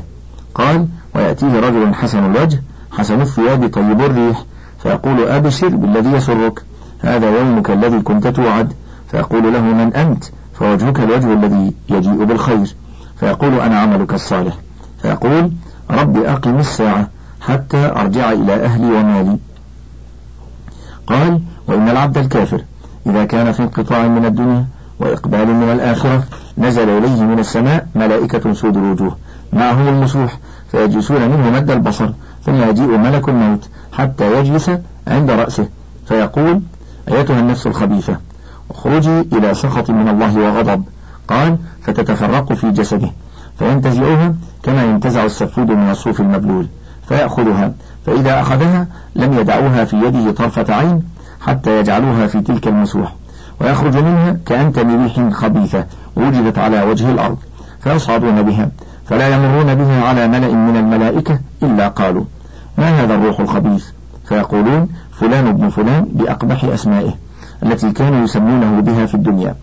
قال 0.55 0.89
ويأتيه 1.15 1.61
رجل 1.61 1.95
حسن 1.95 2.25
الوجه 2.25 2.63
حسن 2.93 3.21
الثياب 3.21 3.73
طيب 3.73 4.01
الريح. 4.01 4.45
فيقول 4.83 5.29
أبشر 5.29 5.69
بالذي 5.69 6.13
يسرك 6.13 6.63
هذا 7.01 7.39
يومك 7.39 7.71
الذي 7.71 8.01
كنت 8.01 8.27
توعد. 8.27 8.73
فيقول 9.11 9.53
له 9.53 9.61
من 9.61 9.95
أنت؟ 9.95 10.25
فوجهك 10.55 11.01
الوجه 11.01 11.33
الذي 11.33 11.73
يجيء 11.89 12.25
بالخير 12.25 12.75
فيقول 13.21 13.61
أنا 13.61 13.79
عملك 13.79 14.15
الصالح. 14.15 14.55
فيقول 15.03 15.53
رب 15.91 16.17
أقم 16.17 16.59
الساعة 16.59 17.09
حتى 17.41 17.93
أرجع 17.97 18.33
إلى 18.33 18.65
أهلي 18.65 18.87
ومالي. 18.87 19.39
قال 21.07 21.41
وإن 21.69 21.89
العبد 21.89 22.19
الكافر 22.19 22.65
إذا 23.07 23.25
كان 23.25 23.53
في 23.53 23.63
انقطاع 23.63 24.07
من 24.07 24.25
الدنيا 24.25 24.67
وإقبال 25.01 25.47
من 25.47 25.73
الآخرة 25.73 26.25
نزل 26.59 26.89
إليه 26.89 27.23
من 27.23 27.39
السماء 27.39 27.87
ملائكة 27.95 28.53
سود 28.53 28.77
الوجوه. 28.77 29.17
معهم 29.53 29.89
المسوح 29.89 30.39
فيجلسون 30.71 31.23
منه 31.31 31.51
مد 31.51 31.71
البصر 31.71 32.11
ثم 32.45 32.55
يجيء 32.55 32.97
ملك 32.97 33.29
الموت 33.29 33.69
حتى 33.93 34.39
يجلس 34.39 34.71
عند 35.09 35.31
رأسه. 35.31 35.69
فيقول 36.09 36.61
أيتها 37.09 37.41
النفس 37.41 37.67
الخبيثة؟ 37.67 38.17
اخرجي 38.85 39.21
إلى 39.21 39.55
سخط 39.55 39.91
من 39.91 40.09
الله 40.09 40.39
وغضب. 40.39 40.85
قال 41.29 41.57
فتتفرق 41.83 42.53
في 42.53 42.71
جسده. 42.71 43.11
فينتزعها 43.59 44.35
كما 44.63 44.85
ينتزع 44.85 45.25
السفود 45.25 45.71
من 45.71 45.91
الصوف 45.91 46.21
المبلول. 46.21 46.67
فيأخذها. 47.09 47.73
فإذا 48.07 48.41
أخذها 48.41 48.87
لم 49.17 49.39
يدعوها 49.39 49.85
في 49.85 49.97
يده 49.97 50.31
طرفة 50.31 50.75
عين 50.75 51.03
حتى 51.41 51.81
يجعلوها 51.81 52.27
في 52.27 52.41
تلك 52.41 52.69
المسوح. 52.69 53.15
ويخرج 53.61 53.97
منها 53.97 54.37
كأنتم 54.47 55.03
ريح 55.03 55.29
خبيثة 55.33 55.85
وجدت 56.17 56.59
على 56.59 56.83
وجه 56.83 57.11
الأرض. 57.11 57.39
فيصعدون 57.81 58.43
بها. 58.43 58.71
فلا 59.07 59.29
يمرون 59.29 59.75
بها 59.75 60.05
على 60.05 60.29
ملأ 60.29 60.53
من 60.53 60.77
الملائكة 60.77 61.39
إلا 61.63 61.89
قالوا 61.89 62.25
ما 62.79 62.89
هذا 62.89 63.15
الروح 63.15 63.41
الخبيث؟ 63.41 63.85
فيقولون 64.29 64.89
فلان 65.13 65.47
ابن 65.47 65.69
فلان 65.69 66.07
بأقبح 66.13 66.65
أسمائه. 66.65 67.24
التي 67.65 67.93
كانوا 67.93 68.25
يسمونه 68.25 68.81
بها 68.81 69.07
في 69.07 69.15
الدنيا 69.15 69.55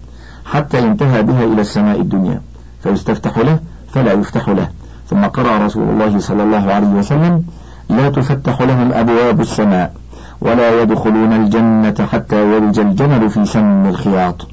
حتى 0.46 0.82
ينتهى 0.82 1.24
بها 1.24 1.44
إلى 1.44 1.62
السماء 1.62 2.02
الدنيا 2.02 2.42
فيستفتح 2.84 3.38
له 3.38 3.60
فلا 3.94 4.14
يفتح 4.14 4.50
له. 4.50 4.68
ثم 5.10 5.26
قرأ 5.26 5.66
رسول 5.66 5.90
الله 5.90 6.20
صلى 6.20 6.44
الله 6.44 6.74
عليه 6.74 6.88
وسلم 6.88 7.44
لا 7.90 8.10
تفتح 8.10 8.62
لهم 8.62 8.92
أبواب 8.94 9.42
السماء 9.42 9.94
ولا 10.42 10.82
يدخلون 10.82 11.34
الجنة 11.34 12.08
حتى 12.12 12.56
يلج 12.58 12.80
الجمل 12.80 13.30
في 13.30 13.46
سم 13.46 13.86
الخياط. 13.86 14.48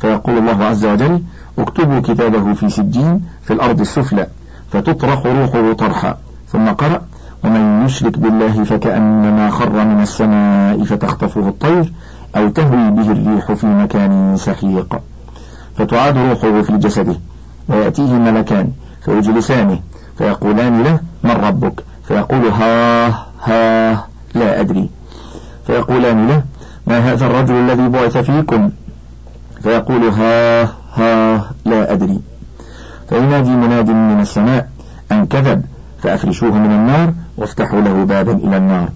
فيقول 0.00 0.38
الله 0.38 0.64
عز 0.64 0.84
وجل 0.84 1.22
اكتبوا 1.58 2.00
كتابه 2.00 2.54
في 2.54 2.70
سجين 2.70 3.20
في 3.42 3.52
الأرض 3.52 3.80
السفلى 3.80 4.26
فتطرح 4.72 5.26
روحه 5.26 5.72
طرحا. 5.72 6.16
ثم 6.52 6.68
قرأ 6.68 7.00
ومن 7.44 7.84
يشرك 7.84 8.18
بالله 8.18 8.64
فكأنما 8.64 9.50
خر 9.50 9.84
من 9.84 10.00
السماء 10.02 10.84
فتخطفه 10.84 11.48
الطير 11.48 11.92
أو 12.36 12.48
تهوي 12.48 12.90
به 12.90 13.12
الريح 13.12 13.52
في 13.52 13.66
مكان 13.66 14.36
سحيق. 14.36 15.00
فتعاد 15.76 16.18
روحه 16.18 16.62
في 16.62 16.76
جسده 16.76 17.16
ويأتيه 17.68 18.12
ملكان 18.12 18.72
فيجلسانه 19.04 19.80
فيقولان 20.18 20.82
له 20.82 21.00
من 21.24 21.30
ربك؟ 21.30 21.84
فيقول 22.08 22.48
ها 22.48 23.08
ها 23.44 24.06
لا 24.34 24.60
أدري. 24.60 24.90
فيقولان 25.66 26.28
له 26.28 26.42
ما 26.86 26.98
هذا 26.98 27.26
الرجل 27.26 27.54
الذي 27.54 27.88
بعث 27.88 28.16
فيكم؟ 28.16 28.70
فيقول 29.62 30.08
ها 30.08 30.62
ها 30.94 31.50
لا 31.64 31.92
أدري. 31.92 32.20
فينادي 33.08 33.50
مناد 33.50 33.90
من 33.90 34.20
السماء 34.20 34.68
أن 35.12 35.26
كذب 35.26 35.64
فأفرشوه 36.02 36.50
من 36.50 36.70
النار 36.70 37.12
وافتحوا 37.36 37.80
له 37.80 38.04
بابا 38.04 38.32
إلى 38.32 38.56
النار. 38.56 38.88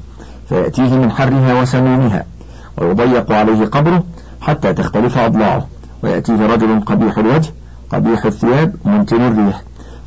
فيأتيه 0.49 0.96
من 0.96 1.10
حرها 1.10 1.62
وسمومها. 1.62 2.25
ويضيق 2.80 3.32
عليه 3.32 3.66
قبره 3.66 4.04
حتى 4.40 4.72
تختلف 4.72 5.18
أضلاعه 5.18 5.66
ويأتيه 6.02 6.46
رجل 6.46 6.80
قبيح 6.80 7.18
الوجه 7.18 7.52
قبيح 7.92 8.25
الثياب 8.25 8.75
منتن 8.84 9.22
الريح 9.22 9.62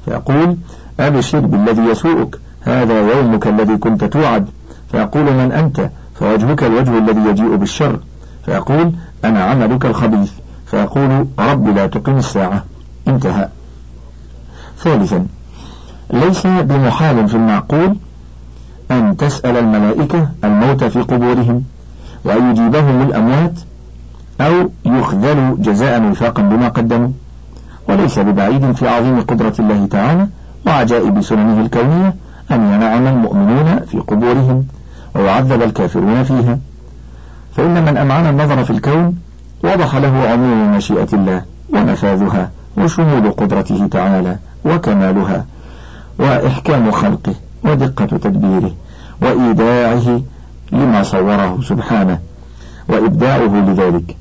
فيقول 0.05 0.57
أبشر 0.99 1.39
بالذي 1.39 1.81
يسوءك 1.81 2.39
هذا 2.61 2.99
يومك 2.99 3.47
الذي 3.47 3.77
كنت 3.77 4.03
توعد. 4.03 4.49
فيقول 4.91 5.23
من 5.23 5.51
أنت؟ 5.51 5.89
فوجهك 6.15 6.63
الوجه 6.63 6.97
الذي 6.97 7.19
يجيء 7.29 7.55
بالشر. 7.55 7.99
فيقول 8.45 8.91
أنا 9.25 9.43
عملك 9.43 9.85
الخبيث. 9.85 10.31
فيقول 10.65 11.27
رب 11.39 11.67
لا 11.75 11.87
تقم 11.87 12.17
الساعة. 12.17 12.63
انتهى. 13.07 13.49
ثالثا 14.79 15.25
ليس 16.13 16.47
بمحال 16.47 17.27
في 17.27 17.35
المعقول 17.35 17.95
أن 18.91 19.17
تسأل 19.17 19.57
الملائكة 19.57 20.29
الموت 20.43 20.83
في 20.83 21.01
قبورهم. 21.01 21.63
وأن 22.25 22.51
يجيبهم 22.51 23.01
الأموات 23.01 23.53
أو 24.41 24.69
يخذلوا 24.85 25.55
جزاء 25.59 26.03
وفاقا 26.11 26.41
بما 26.41 26.67
قدموا. 26.67 27.09
وليس 27.89 28.19
ببعيد 28.19 28.71
في 28.71 28.87
عظيم 28.87 29.21
قدرة 29.21 29.53
الله 29.59 29.85
تعالى 29.85 30.27
وعجائب 30.67 31.21
سننه 31.21 31.61
الكونية 31.61 32.15
أن 32.51 32.73
ينعم 32.73 33.07
المؤمنون 33.07 33.79
في 33.91 33.99
قبورهم 33.99 34.65
ويعذب 35.15 35.61
الكافرون 35.61 36.23
فيها. 36.23 36.59
فإن 37.55 37.85
من 37.85 37.97
أمعن 37.97 38.27
النظر 38.27 38.63
في 38.63 38.71
الكون 38.71 39.15
وضح 39.63 39.95
له 39.95 40.29
عموم 40.29 40.75
مشيئة 40.75 41.07
الله 41.13 41.41
ونفاذها 41.73 42.51
وشمول 42.77 43.31
قدرته 43.31 43.87
تعالى 43.87 44.37
وكمالها 44.65 45.45
وإحكام 46.19 46.91
خلقه 46.91 47.33
ودقة 47.63 48.05
تدبيره 48.05 48.71
وإيداعه 49.21 50.21
لما 50.73 51.03
صوره 51.03 51.59
سبحانه 51.61 52.19
وإبداعه 52.89 53.55
لذلك. 53.69 54.15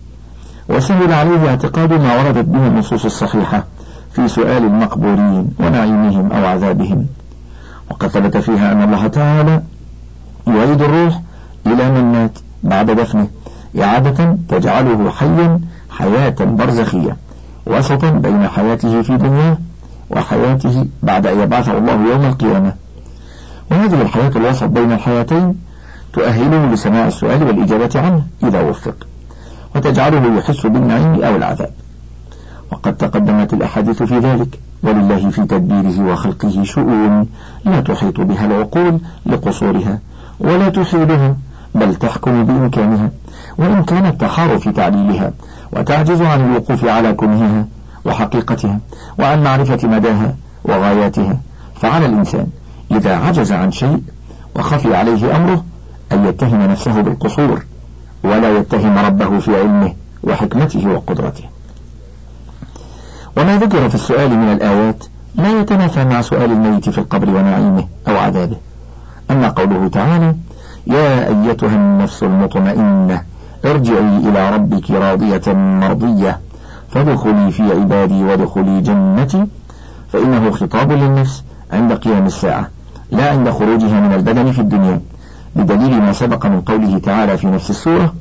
وسهل 0.69 1.13
عليه 1.13 1.49
اعتقاد 1.49 1.93
ما 1.93 2.23
وردت 2.23 2.45
به 2.45 2.67
النصوص 2.67 3.05
الصحيحة 3.05 3.65
في 4.13 4.29
سؤال 4.29 4.65
المقبورين 4.65 5.49
ونعيمهم 5.61 6.33
أو 6.33 6.47
عذابهم. 6.47 7.07
وقد 7.91 8.09
ثبت 8.09 8.37
فيها 8.37 8.73
أن 8.73 8.83
الله 8.83 9.07
تعالى 9.07 9.63
يعيد 10.47 10.83
الروح 10.83 11.21
إلى 11.67 11.91
من 11.91 12.13
مات 12.13 12.39
بعد 12.63 12.91
دفنه 12.91 13.29
إعادة 13.83 14.37
تجعله 14.49 15.11
حيا 15.11 15.61
حياة 15.91 16.35
برزخية 16.41 17.17
وسطا 17.67 18.11
بين 18.11 18.49
حياته 18.49 19.03
في 19.03 19.17
دنياه 19.17 19.59
وحياته 20.11 20.87
بعد 21.03 21.27
أن 21.27 21.41
يبعثه 21.41 21.79
الله 21.79 21.93
يوم 21.93 22.25
القيامة. 22.25 22.73
وهذه 23.71 24.03
الحياة 24.03 24.31
الوسط 24.37 24.65
بين 24.65 24.93
الحياتين 24.93 25.55
تؤهله 26.13 26.73
لسماع 26.73 27.07
السؤال 27.07 27.43
والإجابة 27.43 27.91
عنه 27.95 28.23
إذا 28.43 28.61
وفق 28.61 28.95
وتجعله 29.77 30.39
يحس 30.39 30.67
بالنعيم 30.67 31.25
أو 31.25 31.37
العذاب. 31.37 31.71
وقد 32.73 32.97
تقدمت 32.97 33.53
الأحاديث 33.53 34.03
في 34.03 34.19
ذلك 34.19 34.59
ولله 34.83 35.31
في 35.31 35.45
تدبيره 35.45 36.13
وخلقه 36.13 36.63
شؤون 36.63 37.27
لا 37.65 37.81
تحيط 37.81 38.21
بها 38.21 38.47
العقول 38.47 38.99
لقصورها 39.27 39.99
ولا 40.41 40.69
تحيلها 40.69 41.37
بل 41.75 41.95
تحكم 41.95 42.45
بإمكانها 42.45 43.11
وإن 43.59 43.85
كانت 43.85 44.21
تحار 44.21 44.59
في 44.59 44.73
تعليلها 44.73 45.33
وتعجز 45.73 46.23
عن 46.23 46.41
الوقوف 46.41 46.85
على 46.85 47.13
كنهها 47.13 47.67
وحقيقتها 48.05 48.81
وعن 49.19 49.43
معرفة 49.43 49.89
مداها 49.89 50.37
وغاياتها 50.65 51.41
فعلى 51.75 52.07
الإنسان 52.07 52.47
إذا 52.91 53.17
عجز 53.17 53.53
عن 53.53 53.73
شيء 53.73 54.03
وخفي 54.57 54.97
عليه 54.97 55.37
أمره 55.37 55.65
أن 56.13 56.27
يتهم 56.27 56.63
نفسه 56.63 57.01
بالقصور 57.01 57.65
ولا 58.25 58.59
يتهم 58.59 58.99
ربه 58.99 59.39
في 59.39 59.61
علمه 59.61 59.95
وحكمته 60.25 60.89
وقدرته. 60.89 61.45
وما 63.37 63.59
ذكر 63.59 63.89
في 63.89 63.95
السؤال 63.95 64.31
من 64.39 64.53
الآيات 64.53 65.05
لا 65.35 65.61
يتنافى 65.61 66.05
مع 66.05 66.21
سؤال 66.21 66.53
الميت 66.53 66.91
في 66.91 66.99
القبر 66.99 67.29
ونعيمه 67.29 67.85
أو 68.09 68.17
عذابه. 68.17 68.57
أما 69.31 69.49
قوله 69.49 69.89
تعالى 69.89 70.35
يا 70.87 71.29
أيتها 71.29 71.75
النفس 71.75 72.23
المطمئنة 72.23 73.23
ارجعي 73.65 74.17
إلى 74.17 74.51
ربك 74.51 74.91
راضية 74.91 75.53
مرضية 75.53 76.41
فادخلي 76.91 77.51
في 77.51 77.63
عبادي 77.63 78.25
وادخلي 78.25 78.81
جنتي 78.81 79.47
فإنه 80.13 80.51
خطاب 80.51 80.93
للنفس 80.93 81.45
عند 81.73 81.93
قيام 81.93 82.27
الساعة 82.27 82.69
لا 83.11 83.31
عند 83.31 83.51
خروجها 83.51 84.01
من 84.01 84.13
البدن 84.13 84.53
في 84.53 84.61
الدنيا. 84.61 85.01
بدليل 85.57 86.03
ما 86.03 86.13
سبق 86.13 86.47
من 86.47 86.61
قوله 86.61 86.99
تعالى 86.99 87.37
في 87.37 87.47
نفس 87.47 87.71
السورة 87.71 88.15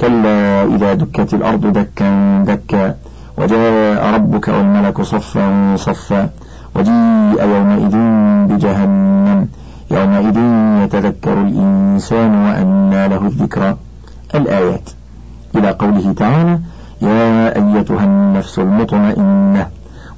كلا 0.00 0.64
إذا 0.64 0.94
دكت 0.94 1.34
الأرض 1.34 1.66
دكا 1.66 2.42
دكا 2.46 2.94
وجاء 3.38 4.14
ربك 4.14 4.48
والملك 4.48 5.02
صفا 5.02 5.76
صفا 5.76 6.30
وجيء 6.76 7.42
يومئذ 7.42 7.96
بجهنم 8.48 9.48
يومئذ 9.90 10.38
يتذكر 10.84 11.32
الإنسان 11.32 12.34
وأنى 12.44 13.08
له 13.08 13.26
الذكرى. 13.26 13.76
الآيات. 14.34 14.90
إلى 15.54 15.70
قوله 15.70 16.12
تعالى 16.12 16.58
يا 17.02 17.56
أيتها 17.56 18.04
النفس 18.04 18.58
المطمئنة. 18.58 19.66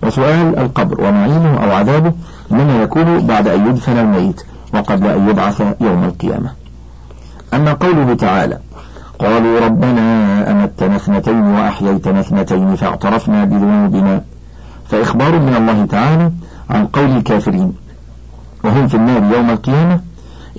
وسؤال 0.03 0.59
القبر 0.59 1.01
ونعيمه 1.01 1.65
أو 1.65 1.71
عذابه 1.71 2.13
إنما 2.53 2.83
يكون 2.83 3.27
بعد 3.27 3.49
أن 3.49 3.67
يدفن 3.67 3.99
الميت؟ 3.99 4.43
وقبل 4.75 5.07
أن 5.07 5.29
يبعث 5.29 5.61
يوم 5.81 6.05
القيامة. 6.05 6.51
أما 7.55 7.73
قوله 7.73 8.15
تعالى 8.15 8.59
قالوا 9.19 9.61
ربنا 9.61 10.03
أمتنا 10.51 10.97
اثنتين 10.97 11.43
وأحييتنا 11.43 12.21
اثنتين 12.21 12.77
فاعترفنا 12.77 13.45
بذنوبنا. 13.45 14.21
فإخبار 14.91 15.39
من 15.39 15.55
الله 15.57 15.87
تعالى 15.87 16.31
عن 16.71 16.87
قول 16.87 17.17
الكافرين 17.17 17.73
وهم 18.65 18.89
في 18.89 18.95
النار 18.95 19.37
يوم 19.37 19.51
القيامة 19.51 20.01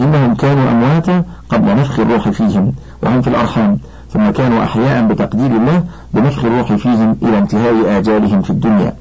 إنهم 0.02 0.36
كانوا 0.36 0.72
أمواتا 0.72 1.24
قبل 1.50 1.76
نفخ 1.76 2.00
الروح 2.00 2.30
فيهم 2.30 2.74
وهم 3.04 3.22
في 3.22 3.28
الأرحام 3.28 3.78
ثم 4.14 4.30
كانوا 4.30 4.64
أحياء 4.64 5.08
بتقدير 5.08 5.52
الله 5.52 5.84
بنفخ 6.14 6.46
الروح 6.46 6.74
فيهم 6.74 7.18
إلى 7.24 7.38
انتهاء 7.38 7.98
آجالهم 7.98 8.42
في 8.42 8.50
الدنيا 8.50 8.94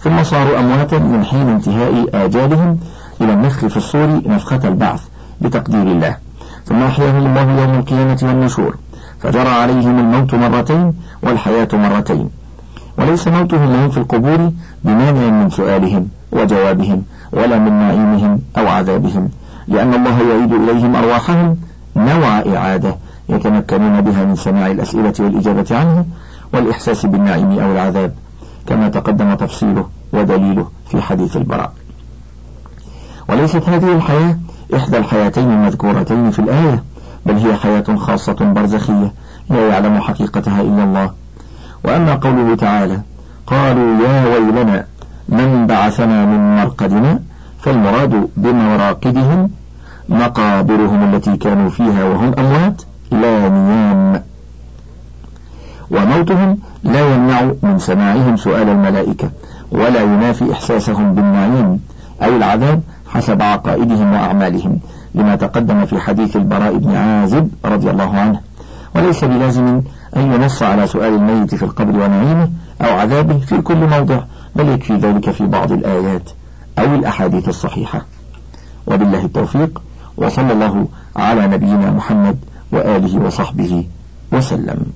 ثم 0.00 0.22
صاروا 0.22 0.60
أمواتا 0.60 0.98
من 0.98 1.24
حين 1.24 1.48
انتهاء 1.48 2.08
آجالهم 2.14 2.78
إلى 3.20 3.32
النفخ 3.32 3.66
في 3.66 3.76
الصور 3.76 4.22
نفخة 4.26 4.68
البعث 4.68 5.02
بتقدير 5.40 5.82
الله. 5.82 6.16
ثم 6.64 6.82
أحياهم 6.82 7.26
الله 7.26 7.62
يوم 7.62 7.74
القيامة 7.74 8.18
والنشور. 8.22 8.76
فجرى 9.20 9.48
عليهم 9.48 9.98
الموت 9.98 10.34
مرتين 10.34 10.92
والحياة 11.22 11.68
مرتين. 11.72 12.30
وليس 12.98 13.28
موتهم 13.28 13.72
لهم 13.72 13.90
في 13.90 13.98
القبور 13.98 14.52
بمانع 14.84 15.30
من 15.30 15.50
سؤالهم 15.50 16.08
وجوابهم 16.32 17.02
ولا 17.32 17.58
من 17.58 17.72
نعيمهم 17.72 18.40
أو 18.58 18.68
عذابهم. 18.68 19.28
لأن 19.68 19.94
الله 19.94 20.22
يعيد 20.30 20.52
إليهم 20.52 20.96
أرواحهم 20.96 21.56
نوع 21.96 22.38
إعادة 22.56 22.96
يتمكنون 23.28 24.00
بها 24.00 24.24
من 24.24 24.36
سماع 24.36 24.66
الأسئلة 24.66 25.14
والإجابة 25.20 25.66
عنه 25.70 26.04
والإحساس 26.54 27.06
بالنعيم 27.06 27.58
أو 27.58 27.72
العذاب 27.72 28.14
كما 28.66 28.88
تقدم 28.88 29.34
تفصيله 29.34 29.88
ودليله 30.12 30.68
في 30.90 31.02
حديث 31.02 31.36
البراء. 31.36 31.72
وليست 33.30 33.68
هذه 33.68 33.92
الحياة 33.96 34.38
إحدى 34.76 34.98
الحياتين 34.98 35.50
المذكورتين 35.50 36.30
في 36.30 36.38
الآية 36.38 36.82
بل 37.26 37.34
هي 37.34 37.56
حياة 37.56 37.96
خاصة 37.96 38.32
برزخية 38.32 39.12
لا 39.50 39.68
يعلم 39.68 40.00
حقيقتها 40.00 40.60
إلا 40.60 40.84
الله. 40.84 41.10
وأما 41.84 42.14
قوله 42.14 42.56
تعالى 42.56 43.00
قالوا 43.46 44.06
يا 44.06 44.26
ويلنا 44.26 44.84
من 45.28 45.66
بعثنا 45.66 46.24
من 46.24 46.56
مرقدنا 46.56 47.20
فالمراد 47.60 48.28
بمراقدهم 48.36 49.50
مقابرهم 50.08 51.14
التي 51.14 51.36
كانوا 51.36 51.70
فيها 51.70 52.04
وهم 52.04 52.34
أموات 52.38 52.82
لا 53.10 53.48
نيام. 53.48 54.22
وموتهم 55.90 56.58
لا 56.84 57.14
يمنع 57.14 57.52
من 57.62 57.78
سماعهم 57.78 58.36
سؤال 58.36 58.68
الملائكة 58.68 59.30
ولا 59.72 60.02
ينافي 60.02 60.52
إحساسهم 60.52 61.14
بالنعيم 61.14 61.80
أو 62.22 62.36
العذاب 62.36 62.82
حسب 63.10 63.42
عقائدهم 63.42 64.12
وأعمالهم 64.12 64.78
لما 65.14 65.36
تقدم 65.36 65.86
في 65.86 66.00
حديث 66.00 66.36
البراء 66.36 66.76
بن 66.76 66.96
عازب 66.96 67.50
رضي 67.64 67.90
الله 67.90 68.16
عنه. 68.16 68.40
وليس 68.94 69.24
بلازم 69.24 69.82
أن 70.16 70.32
ينص 70.32 70.62
على 70.62 70.86
سؤال 70.86 71.14
الميت 71.14 71.54
في 71.54 71.62
القبر 71.62 72.04
ونعيمه 72.04 72.50
أو 72.82 72.98
عذابه 72.98 73.38
في 73.38 73.60
كل 73.60 73.86
موضع 73.86 74.20
بل 74.56 74.68
يكفي 74.68 74.96
ذلك 74.96 75.30
في 75.30 75.46
بعض 75.46 75.72
الآيات 75.72 76.30
أو 76.78 76.94
الأحاديث 76.94 77.48
الصحيحة. 77.48 78.06
وبالله 78.86 79.24
التوفيق 79.24 79.82
وصلى 80.16 80.52
الله 80.52 80.88
على 81.16 81.46
نبينا 81.46 81.90
محمد 81.90 82.38
وآله 82.72 83.26
وصحبه 83.26 83.84
وسلم. 84.32 84.86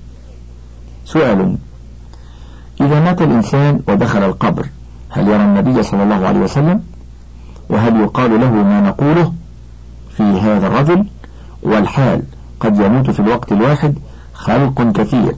سؤال 1.05 1.55
إذا 2.81 2.99
مات 2.99 3.21
الإنسان 3.21 3.79
ودخل 3.87 4.23
القبر 4.23 4.65
هل 5.09 5.27
يرى 5.27 5.43
النبي 5.43 5.83
صلى 5.83 6.03
الله 6.03 6.27
عليه 6.27 6.39
وسلم؟ 6.39 6.81
وهل 7.69 8.01
يقال 8.01 8.41
له 8.41 8.51
ما 8.51 8.81
نقوله 8.81 9.33
في 10.17 10.23
هذا 10.23 10.67
الرجل؟ 10.67 11.05
والحال 11.63 12.21
قد 12.59 12.79
يموت 12.79 13.09
في 13.09 13.19
الوقت 13.19 13.51
الواحد 13.51 13.95
خلق 14.33 14.91
كثير. 14.91 15.35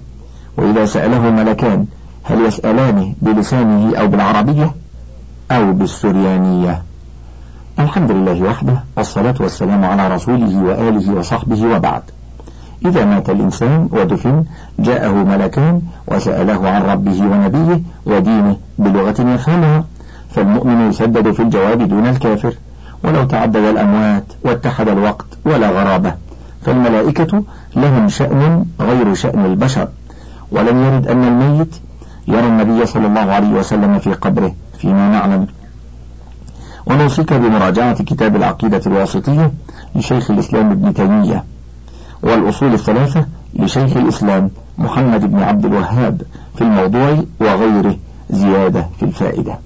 وإذا 0.58 0.86
سأله 0.86 1.32
ملكان 1.32 1.86
هل 2.24 2.46
يسألانه 2.46 3.14
بلسانه 3.22 3.98
أو 3.98 4.08
بالعربية؟ 4.08 4.72
أو 5.52 5.74
بالسريانية. 5.74 6.84
الحمد 7.80 8.12
لله 8.12 8.42
وحده 8.42 8.84
والصلاة 8.98 9.36
والسلام 9.40 9.86
على 9.86 10.08
رسوله 10.08 10.64
وآله 10.64 11.14
وصحبه 11.14 11.76
وبعد. 11.76 12.02
إذا 12.86 13.06
مات 13.06 13.30
الإنسان 13.30 13.90
ودفن 13.92 14.44
جاءه 14.80 15.12
ملكان 15.12 15.82
وسأله 16.08 16.70
عن 16.70 16.82
ربه 16.82 17.22
ونبيه 17.22 17.82
ودينه 18.06 18.58
بلغة 18.78 19.34
يفهمها. 19.34 19.84
فالمؤمن 20.32 20.90
يسدد 20.90 21.32
في 21.32 21.42
الجواب 21.42 21.88
دون 21.88 22.08
الكافر 22.08 22.54
ولو 23.04 23.24
تعدد 23.24 23.56
الأموات 23.56 24.24
واتحد 24.44 24.88
الوقت 24.88 25.26
ولا 25.46 25.70
غرابة 25.70 26.14
فالملائكة 26.62 27.44
لهم 27.76 28.10
شأن 28.10 28.66
غير 28.80 29.14
شأن 29.14 29.46
البشر. 29.46 29.88
ولم 30.52 30.84
يرد 30.84 31.08
أن 31.08 31.24
الميت 31.24 31.76
يرى 32.28 32.48
النبي 32.48 32.86
صلى 32.86 33.08
الله 33.08 33.32
عليه 33.32 33.50
وسلم 33.50 34.00
في 34.00 34.14
قبره 34.14 34.54
فيما 34.80 35.10
نعلم. 35.10 35.48
ونوصيك 36.86 37.34
بمراجعة 37.34 38.04
كتاب 38.04 38.36
العقيدة 38.36 38.82
الواسطية 38.88 39.52
لشيخ 39.96 40.32
الإسلام 40.32 40.72
ابن 40.72 40.94
تيمية 40.94 41.44
والأصول 42.24 42.74
الثلاثة 42.74 43.26
لشيخ 43.54 43.98
الإسلام 43.98 44.50
محمد 44.78 45.32
بن 45.32 45.40
عبد 45.40 45.66
الوهاب 45.66 46.22
في 46.56 46.62
الموضوع 46.62 47.24
وغيره 47.40 47.96
زيادة 48.30 48.88
في 49.00 49.06
الفائدة. 49.06 49.60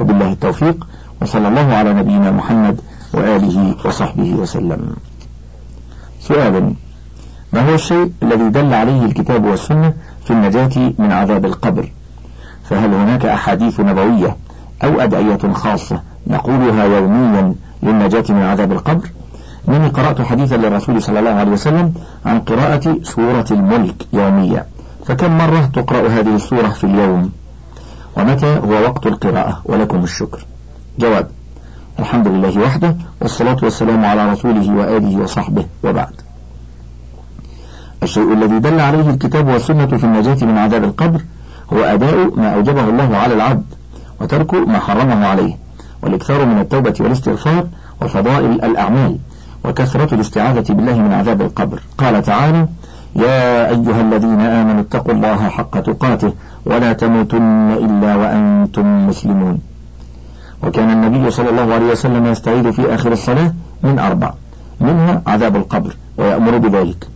وبالله 0.00 0.32
التوفيق 0.32 0.86
وصلى 1.22 1.48
الله 1.48 1.74
على 1.74 1.92
نبينا 1.92 2.30
محمد 2.30 2.80
وآله 3.14 3.76
وصحبه 3.84 4.34
وسلم. 4.34 4.96
سؤال 6.20 6.74
ما 7.52 7.70
هو 7.70 7.74
الشيء 7.74 8.12
الذي 8.22 8.48
دل 8.48 8.74
عليه 8.74 9.04
الكتاب 9.04 9.44
والسنة 9.44 9.92
في 10.24 10.30
النجاة 10.30 10.92
من 10.98 11.12
عذاب 11.12 11.44
القبر؟ 11.44 11.92
فهل 12.64 12.94
هناك 12.94 13.26
أحاديث 13.26 13.80
نبوية 13.80 14.36
أو 14.84 15.00
أدعية 15.00 15.52
خاصة 15.52 16.02
نقولها 16.26 16.84
يوميا 16.84 17.54
للنجاة 17.82 18.24
من 18.28 18.42
عذاب 18.42 18.72
القبر؟ 18.72 19.10
إنني 19.68 19.88
قرأت 19.88 20.22
حديثا 20.22 20.54
للرسول 20.54 21.02
صلى 21.02 21.18
الله 21.18 21.30
عليه 21.30 21.50
وسلم 21.50 21.94
عن 22.26 22.40
قراءة 22.40 22.96
سورة 23.02 23.46
الملك 23.50 24.06
يوميا. 24.12 24.66
فكم 25.06 25.38
مرة 25.38 25.70
تقرأ 25.74 26.08
هذه 26.08 26.36
السورة 26.36 26.68
في 26.68 26.84
اليوم؟ 26.84 27.30
ومتى 28.16 28.46
هو 28.46 28.72
وقت 28.72 29.06
القراءة؟ 29.06 29.62
ولكم 29.64 30.04
الشكر. 30.04 30.46
جواب 30.98 31.28
الحمد 31.98 32.28
لله 32.28 32.60
وحده 32.60 32.96
والصلاة 33.20 33.56
والسلام 33.62 34.04
على 34.04 34.32
رسوله 34.32 34.74
وآله 34.74 35.22
وصحبه 35.22 35.66
وبعد. 35.84 36.12
الشيء 38.02 38.32
الذي 38.32 38.58
دل 38.58 38.80
عليه 38.80 39.10
الكتاب 39.10 39.48
والسنة 39.48 39.86
في 39.86 40.04
النجاة 40.04 40.44
من 40.44 40.58
عذاب 40.58 40.84
القبر 40.84 41.20
هو 41.72 41.78
أداء 41.84 42.34
ما 42.36 42.54
أوجبه 42.54 42.88
الله 42.88 43.16
على 43.16 43.34
العبد 43.34 43.64
وترك 44.20 44.54
ما 44.54 44.78
حرمه 44.78 45.26
عليه 45.26 45.56
والإكثار 46.02 46.44
من 46.44 46.58
التوبة 46.58 46.94
والاستغفار 47.00 47.66
وفضائل 48.02 48.64
الأعمال 48.64 49.18
وكثرة 49.64 50.14
الاستعاذة 50.14 50.72
بالله 50.72 50.98
من 50.98 51.12
عذاب 51.12 51.40
القبر. 51.42 51.82
قال 51.98 52.22
تعالى 52.22 52.68
يا 53.16 53.68
أيها 53.68 54.00
الذين 54.00 54.40
آمنوا 54.40 54.80
اتقوا 54.80 55.12
الله 55.12 55.48
حق 55.48 55.80
تقاته 55.80 56.32
ولا 56.66 56.92
تموتن 56.92 57.70
إلا 57.70 58.16
وأنتم 58.16 59.06
مسلمون. 59.08 59.58
وكان 60.62 60.90
النبي 60.90 61.30
صلى 61.30 61.50
الله 61.50 61.74
عليه 61.74 61.86
وسلم 61.86 62.26
يستعيذ 62.26 62.72
في 62.72 62.94
آخر 62.94 63.12
الصلاة 63.12 63.52
من 63.82 63.98
أربع. 63.98 64.32
منها 64.80 65.22
عذاب 65.26 65.56
القبر 65.56 65.96
ويأمر 66.18 66.58
بذلك. 66.58 67.08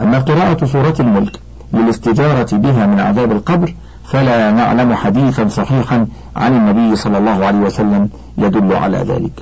أما 0.00 0.18
قراءة 0.18 0.64
سورة 0.64 0.94
الملك 1.00 1.40
للاستجارة 1.72 2.56
بها 2.56 2.86
من 2.86 3.00
عذاب 3.00 3.32
القبر 3.32 3.74
فلا 4.04 4.50
نعلم 4.50 4.94
حديثا 4.94 5.48
صحيحا 5.48 6.06
عن 6.36 6.56
النبي 6.56 6.96
صلى 6.96 7.18
الله 7.18 7.44
عليه 7.46 7.58
وسلم 7.58 8.08
يدل 8.38 8.72
على 8.72 8.98
ذلك. 8.98 9.32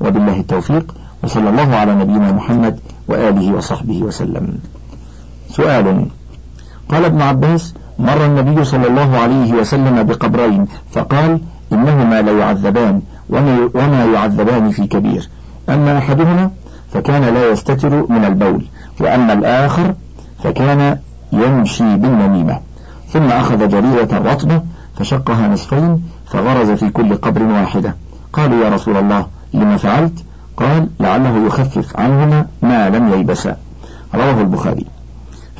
وبالله 0.00 0.40
التوفيق 0.40 0.94
وصلى 1.22 1.48
الله 1.48 1.76
على 1.76 1.94
نبينا 1.94 2.32
محمد 2.32 2.80
وآله 3.08 3.52
وصحبه 3.52 4.02
وسلم. 4.02 4.58
سؤال. 5.56 6.06
قال 6.88 7.04
ابن 7.04 7.22
عباس 7.22 7.74
مر 7.98 8.24
النبي 8.24 8.64
صلى 8.64 8.86
الله 8.86 9.18
عليه 9.18 9.52
وسلم 9.52 10.02
بقبرين 10.02 10.66
فقال 10.92 11.40
إنهما 11.72 12.22
ليعذبان 12.22 13.00
وما 13.74 14.04
يعذبان 14.14 14.70
في 14.70 14.86
كبير. 14.86 15.28
أما 15.68 15.98
أحدهما 15.98 16.50
فكان 16.92 17.34
لا 17.34 17.50
يستتر 17.50 18.12
من 18.12 18.24
البول 18.24 18.64
وأما 19.00 19.32
الآخر 19.32 19.94
فكان 20.44 20.98
يمشي 21.32 21.96
بالنميمة 21.96 22.60
ثم 23.08 23.26
أخذ 23.26 23.68
جريرة 23.68 24.32
رطبة 24.32 24.62
فشقها 24.98 25.48
نصفين 25.48 26.02
فغرز 26.26 26.70
في 26.70 26.90
كل 26.90 27.14
قبر 27.14 27.42
واحدة. 27.42 27.94
قالوا 28.32 28.64
يا 28.64 28.68
رسول 28.68 28.96
الله 28.96 29.26
لما 29.54 29.76
فعلت؟ 29.76 30.24
قال 30.56 30.88
لعله 31.00 31.46
يخفف 31.46 31.96
عنهما 31.96 32.46
ما 32.62 32.90
لم 32.90 33.12
ييبسا 33.12 33.56
رواه 34.14 34.40
البخاري. 34.40 34.86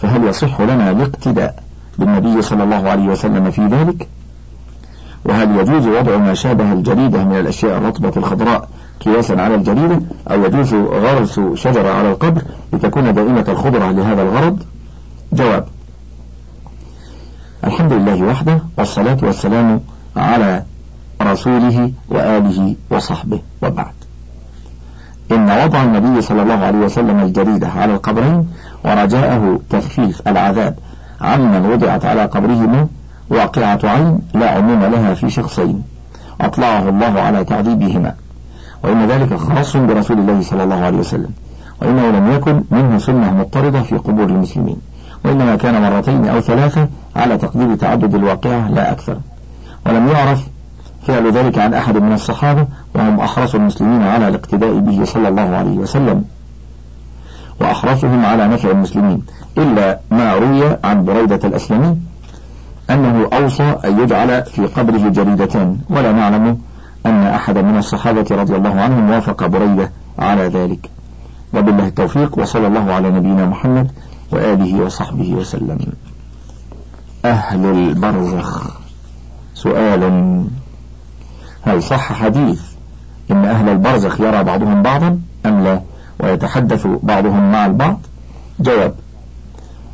فهل 0.05 0.25
يصح 0.25 0.61
لنا 0.61 0.91
الاقتداء 0.91 1.63
بالنبي 1.99 2.43
صلى 2.43 2.65
الله 2.65 2.91
عليه 2.91 3.09
وسلم 3.09 3.51
في 3.51 3.67
ذلك؟ 3.67 4.09
وهل 5.25 5.57
يجوز 5.61 5.87
وضع 5.87 6.17
ما 6.17 6.35
شابه 6.35 6.73
الجريدة 6.73 7.25
من 7.25 7.39
الأشياء 7.39 7.79
الرطبة 7.79 8.13
الخضراء 8.17 8.69
قياسا 9.05 9.33
على 9.33 9.55
الجريدة 9.55 10.01
أو 10.31 10.45
يجوز 10.45 10.75
غرس 10.75 11.41
شجرة 11.55 11.89
على 11.89 12.11
القبر 12.11 12.43
لتكون 12.73 13.15
دائمة 13.15 13.45
الخضرة 13.49 13.91
لهذا 13.91 14.23
الغرض؟ 14.23 14.63
جواب 15.33 15.67
الحمد 17.65 17.93
لله 17.93 18.23
وحده 18.23 18.59
والصلاة 18.79 19.19
والسلام 19.23 19.81
على 20.17 20.63
رسوله 21.23 21.93
وآله 22.11 22.75
وصحبه 22.91 23.41
وبعد. 23.63 23.95
إن 25.33 25.51
وضع 25.65 25.83
النبي 25.83 26.23
صلى 26.23 26.43
الله 26.43 26.55
عليه 26.55 26.79
وسلم 26.79 27.21
الجريدة 27.21 27.69
على 27.69 27.95
القبرين 27.95 28.49
ورجاءه 28.85 29.61
تخفيف 29.71 30.29
العذاب. 30.29 30.75
عمن 31.21 31.67
وضعت 31.67 32.05
على 32.05 32.25
قبرهما 32.25 32.87
واقعة 33.31 33.79
عين 33.85 34.19
لا 34.35 34.51
عموم 34.51 34.85
لها 34.85 35.15
في 35.15 35.31
شخصين. 35.31 35.83
أطلعه 36.41 36.89
الله 36.89 37.21
على 37.21 37.45
تعذيبهما. 37.45 38.15
وإن 38.85 39.07
ذلك 39.07 39.35
خاص 39.35 39.77
برسول 39.77 40.19
الله 40.19 40.41
صلى 40.43 40.65
الله 40.65 40.85
عليه 40.85 40.99
وسلم. 40.99 41.31
وإنه 41.83 42.11
لم 42.11 42.33
يكن 42.33 42.65
منه 42.71 42.99
سنة 42.99 43.35
مضطردة 43.35 43.83
في 43.83 43.97
قبور 43.97 44.27
المسلمين. 44.27 44.77
وإنما 45.25 45.57
كان 45.57 45.83
مرتين 45.83 46.29
أو 46.29 46.41
ثلاثة 46.41 46.89
على 47.17 47.39
تقدير 47.39 47.75
تعدد 47.75 48.15
الواقعة 48.15 48.69
لا 48.69 48.93
أكثر. 48.93 49.17
ولم 49.87 50.09
يعرف 50.09 50.47
فعل 51.07 51.33
ذلك 51.33 51.59
عن 51.59 51.75
أحد 51.75 51.97
من 51.97 52.13
الصحابة 52.13 52.67
وهم 52.95 53.21
أحرص 53.21 53.55
المسلمين 53.55 54.03
على 54.03 54.29
الاقتداء 54.29 54.79
به 54.79 55.05
صلى 55.05 55.29
الله 55.29 55.57
عليه 55.57 55.79
وسلم. 55.79 56.25
وأحرصهم 57.61 58.25
على 58.25 58.49
نفع 58.49 58.71
المسلمين 58.71 59.23
إلا 59.59 60.01
ما 60.11 60.35
روي 60.35 60.77
عن 60.85 61.05
بريدة 61.05 61.41
الأسلمي 61.49 61.99
أنه 62.91 63.29
أوصى 63.33 63.77
أن 63.85 64.01
يجعل 64.01 64.45
في 64.45 64.67
قبره 64.67 65.09
جريدتان 65.09 65.79
ولا 65.91 66.13
نعلم 66.13 66.59
أن 67.07 67.23
أحد 67.23 67.59
من 67.59 67.79
الصحابة 67.79 68.27
رضي 68.31 68.57
الله 68.57 68.81
عنهم 68.81 69.11
وافق 69.11 69.47
بريدة 69.47 69.91
على 70.19 70.43
ذلك. 70.43 70.91
وبالله 71.55 71.87
التوفيق 71.87 72.39
وصلى 72.39 72.67
الله 72.67 72.93
على 72.93 73.11
نبينا 73.11 73.47
محمد 73.47 73.91
وآله 74.33 74.81
وصحبه 74.81 75.35
وسلم. 75.35 75.79
أهل 77.25 77.65
البرزخ. 77.65 78.71
سؤال. 79.55 80.45
هل 81.63 81.83
صح 81.83 82.13
حديث 82.13 82.63
إن 83.31 83.45
أهل 83.45 83.69
البرزخ 83.69 84.21
يرى 84.21 84.45
بعضهم 84.45 84.83
بعضا 84.83 85.19
أم 85.47 85.65
لا؟ 85.65 85.81
ويتحدث 86.21 86.87
بعضهم 87.03 87.53
مع 87.53 87.67
البعض. 87.67 88.01
جواب 88.61 88.95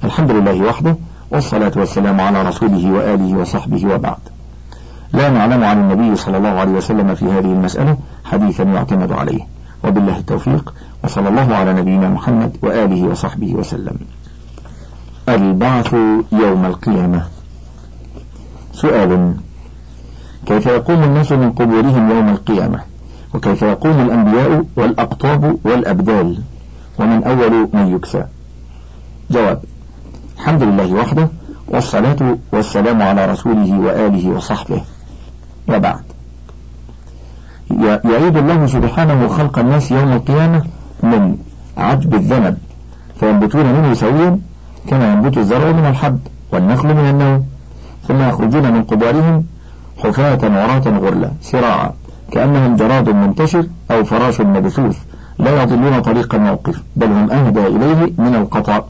الحمد 0.04 0.30
لله 0.30 0.62
وحده 0.62 0.96
والصلاة 1.30 1.72
والسلام 1.76 2.20
على 2.20 2.42
رسوله 2.42 2.92
وآله 2.92 3.38
وصحبه 3.38 3.94
وبعد. 3.94 4.18
لا 5.12 5.30
نعلم 5.30 5.64
عن 5.64 5.80
النبي 5.80 6.16
صلى 6.16 6.36
الله 6.36 6.48
عليه 6.48 6.72
وسلم 6.72 7.14
في 7.14 7.24
هذه 7.24 7.52
المسألة 7.52 7.96
حديثا 8.24 8.62
يعتمد 8.62 9.12
عليه. 9.12 9.40
وبالله 9.84 10.18
التوفيق 10.18 10.74
وصلى 11.04 11.28
الله 11.28 11.54
على 11.54 11.72
نبينا 11.72 12.08
محمد 12.08 12.56
وآله 12.62 13.08
وصحبه 13.08 13.54
وسلم. 13.54 13.96
البعث 15.28 15.94
يوم 16.32 16.64
القيامة. 16.66 17.26
سؤال 18.72 19.34
كيف 20.46 20.66
يقوم 20.66 21.02
الناس 21.02 21.32
من 21.32 21.52
قبورهم 21.52 22.10
يوم 22.10 22.28
القيامة؟ 22.28 22.89
وكيف 23.34 23.62
يقوم 23.62 24.00
الأنبياء 24.00 24.64
والأقطاب 24.76 25.56
والأبدال؟ 25.64 26.42
ومن 26.98 27.24
أول 27.24 27.68
من 27.72 27.94
يكسى. 27.94 28.24
جواب 29.30 29.62
الحمد 30.38 30.62
لله 30.62 30.92
وحده 30.92 31.28
والصلاة 31.68 32.38
والسلام 32.52 33.02
على 33.02 33.26
رسوله 33.26 33.78
وآله 33.80 34.30
وصحبه. 34.30 34.82
وبعد 35.68 36.02
يعيد 38.04 38.36
الله 38.36 38.66
سبحانه 38.66 39.28
خلق 39.28 39.58
الناس 39.58 39.90
يوم 39.90 40.12
القيامة 40.12 40.64
من 41.02 41.36
عجب 41.76 42.14
الذنب 42.14 42.58
فينبتون 43.20 43.66
منه 43.66 43.94
سويا 43.94 44.38
كما 44.88 45.12
ينبت 45.12 45.38
الزرع 45.38 45.72
من 45.72 45.86
الحب 45.86 46.18
والنخل 46.52 46.88
من 46.88 47.10
النوم 47.10 47.46
ثم 48.08 48.20
يخرجون 48.28 48.72
من 48.72 48.82
قبورهم 48.82 49.44
حفاة 49.98 50.38
عراة 50.42 50.98
غرلا 50.98 51.30
سراعا. 51.42 51.92
كأنهم 52.32 52.76
جراد 52.76 53.08
منتشر 53.08 53.66
أو 53.90 54.04
فراش 54.04 54.40
مبثوث 54.40 54.98
لا 55.38 55.62
يضلون 55.62 56.00
طريق 56.00 56.34
الموقف 56.34 56.82
بل 56.96 57.06
هم 57.06 57.30
أهدى 57.30 57.66
إليه 57.66 58.12
من 58.18 58.34
القطع 58.34 58.82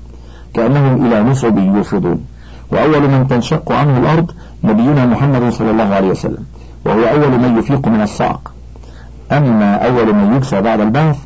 كأنهم 0.55 1.07
إلى 1.07 1.23
نصب 1.23 1.59
يوفضون. 1.59 2.25
وأول 2.73 3.09
من 3.09 3.29
تنشق 3.29 3.73
عنه 3.73 3.99
الأرض 3.99 4.31
نبينا 4.65 5.07
محمد 5.07 5.53
صلى 5.53 5.71
الله 5.71 5.95
عليه 5.95 6.09
وسلم 6.11 6.45
وهو 6.87 7.03
أول 7.03 7.39
من 7.39 7.59
يفيق 7.59 7.89
من 7.89 8.03
الصعق 8.03 8.53
أما 9.33 9.75
أول 9.75 10.15
من 10.15 10.37
يكسى 10.37 10.61
بعد 10.61 10.81
البعث 10.81 11.19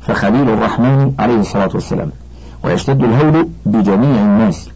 فخليل 0.00 0.48
الرحمن 0.50 1.12
عليه 1.18 1.40
الصلاة 1.40 1.70
والسلام 1.74 2.10
ويشتد 2.64 3.04
الهول 3.04 3.48
بجميع 3.66 4.22
الناس 4.22 4.70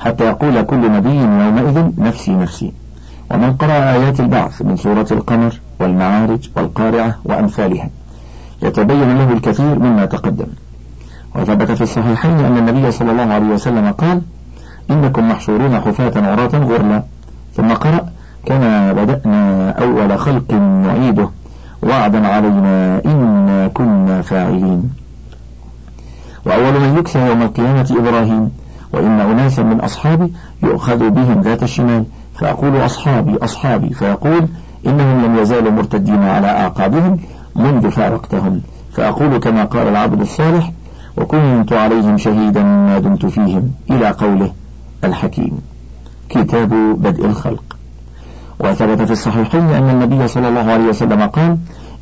حتى 0.00 0.24
يقول 0.24 0.62
كل 0.62 0.92
نبي 0.92 1.14
يومئذ 1.16 1.90
نفسي 1.98 2.34
نفسي. 2.34 2.72
ومن 3.30 3.52
قرأ 3.52 3.92
آيات 3.92 4.20
البعث 4.20 4.62
من 4.62 4.76
سورة 4.76 5.06
القمر 5.10 5.60
والمعارج 5.80 6.50
والقارعة 6.56 7.18
وأمثالها. 7.24 7.88
يتبين 8.62 9.18
له 9.18 9.32
الكثير 9.32 9.78
مما 9.78 10.04
تقدم. 10.04 10.46
وثبت 11.34 11.72
في 11.72 11.80
الصحيحين 11.80 12.40
أن 12.40 12.58
النبي 12.58 12.90
صلى 12.90 13.10
الله 13.10 13.34
عليه 13.34 13.46
وسلم 13.46 13.92
قال 13.92 14.22
إنكم 14.90 15.28
محشورون 15.28 15.80
حفاة 15.80 16.12
عراة 16.26 16.56
غرلا. 16.56 17.02
ثم 17.56 17.72
قرأ 17.72 18.08
كما 18.46 18.92
بدأنا 18.92 19.70
أول 19.70 20.18
خلق 20.18 20.52
نعيده. 20.52 21.30
وعدا 21.82 22.26
علينا 22.28 23.02
إنا 23.04 23.68
كنا 23.68 24.22
فاعلين. 24.22 24.90
وأول 26.46 26.80
من 26.80 26.98
يكسى 26.98 27.26
يوم 27.26 27.42
القيامة 27.42 27.96
إبراهيم. 27.98 28.50
وإن 28.92 29.20
أناسا 29.20 29.62
من 29.62 29.80
أصحابي 29.80 30.32
يؤخذ 30.62 31.10
بهم 31.10 31.40
ذات 31.40 31.62
الشمال. 31.62 32.04
فأقول 32.38 32.76
أصحابي 32.76 33.36
أصحابي. 33.36 33.94
فيقول 33.94 34.48
إنهم 34.86 35.24
لم 35.24 35.38
يزالوا 35.38 35.70
مرتدين 35.70 36.22
على 36.22 36.46
أعقابهم 36.46 37.18
منذ 37.56 37.90
فارقتهم. 37.90 38.60
فأقول 38.92 39.38
كما 39.38 39.64
قال 39.64 39.88
العبد 39.88 40.20
الصالح 40.20 40.72
وكنت 41.16 41.72
عليهم 41.72 42.18
شهيدا 42.18 42.62
ما 42.62 42.98
دمت 42.98 43.26
فيهم 43.26 43.70
إلى 43.90 44.10
قوله 44.10 44.52
الحكيم. 45.04 45.60
كتاب 46.28 46.68
بدء 47.02 47.26
الخلق. 47.26 47.76
وثبت 48.60 49.02
في 49.02 49.12
الصحيحين 49.12 49.60
أن 49.60 49.90
النبي 49.90 50.28
صلى 50.28 50.48
الله 50.48 50.72
عليه 50.72 50.84
وسلم 50.84 51.22
قال 51.22 51.58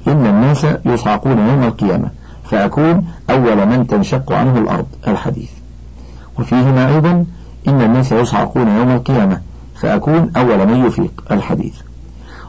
إن 0.08 0.26
الناس 0.26 0.66
يصعقون 0.84 1.38
يوم 1.38 1.62
القيامة 1.62 2.10
فأكون 2.44 3.06
أول 3.30 3.66
من 3.66 3.86
تنشق 3.86 4.32
عنه 4.32 4.58
الأرض 4.58 4.86
الحديث. 5.08 5.50
وفيهما 6.38 6.88
أيضا 6.88 7.24
إن 7.68 7.80
الناس 7.80 8.12
يصعقون 8.12 8.68
يوم 8.68 8.90
القيامة 8.90 9.40
فأكون 9.74 10.30
أول 10.36 10.66
من 10.66 10.86
يفيق 10.86 11.24
الحديث. 11.30 11.74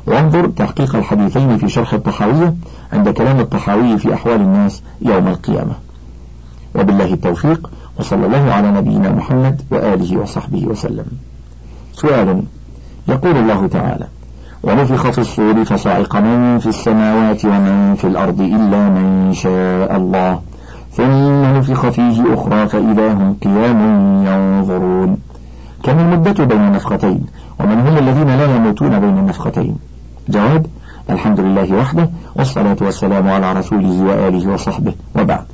وانظر 0.08 0.48
تحقيق 0.48 0.96
الحديثين 0.96 1.58
في 1.58 1.70
شرح 1.70 1.94
الطحاوية 1.94 2.54
عند 2.94 3.10
كلام 3.10 3.40
الطحاوي 3.40 3.98
في 3.98 4.14
أحوال 4.14 4.42
الناس 4.42 4.84
يوم 5.02 5.28
القيامة. 5.28 5.74
وبالله 6.76 7.14
التوفيق 7.14 7.70
وصلى 8.00 8.26
الله 8.26 8.54
على 8.54 8.72
نبينا 8.72 9.12
محمد 9.12 9.62
وآله 9.72 10.18
وصحبه 10.18 10.66
وسلم. 10.66 11.06
سؤال 11.94 12.44
يقول 13.08 13.38
الله 13.38 13.68
تعالى 13.68 14.08
ونفخ 14.64 15.10
في 15.10 15.18
الصور 15.18 15.66
فصعق 15.66 16.16
من 16.16 16.60
في 16.60 16.70
السماوات 16.70 17.46
ومن 17.46 17.96
في 17.96 18.08
الأرض 18.08 18.42
إلا 18.42 18.90
من 18.90 19.34
شاء 19.34 19.96
الله. 19.96 20.42
ثم 20.92 21.58
نفخ 21.58 21.90
فيه 21.90 22.34
أخرى 22.34 22.68
فإذا 22.68 23.14
هم 23.14 23.36
قيام 23.44 23.80
ينظرون. 24.26 25.18
كم 25.84 26.00
المدة 26.00 26.44
بين 26.46 26.62
النفختين؟ 26.62 27.26
ومن 27.60 27.80
هم 27.80 27.98
الذين 27.98 28.28
لا 28.28 28.56
يموتون 28.56 29.00
بين 29.00 29.18
النفختين؟ 29.18 29.78
جواب 30.30 30.66
الحمد 31.10 31.40
لله 31.40 31.74
وحده 31.76 32.10
والصلاة 32.36 32.78
والسلام 32.82 33.30
على 33.30 33.54
رسوله 33.54 34.04
وآله 34.04 34.54
وصحبه 34.54 34.94
وبعد. 35.16 35.46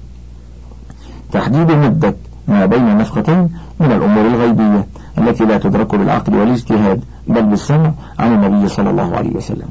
تحديد 1.32 1.72
مدة 1.72 2.16
ما 2.48 2.66
بين 2.66 2.88
النفختين 2.88 3.50
من 3.80 3.92
الأمور 3.92 4.26
الغيبية 4.28 4.88
التي 5.18 5.46
لا 5.46 5.58
تدرك 5.58 5.96
بالعقل 5.96 6.36
والاجتهاد 6.36 7.04
بل 7.28 7.44
بالسمع 7.44 7.92
عن 8.20 8.34
النبي 8.34 8.68
صلى 8.68 8.90
الله 8.90 9.16
عليه 9.16 9.36
وسلم. 9.36 9.68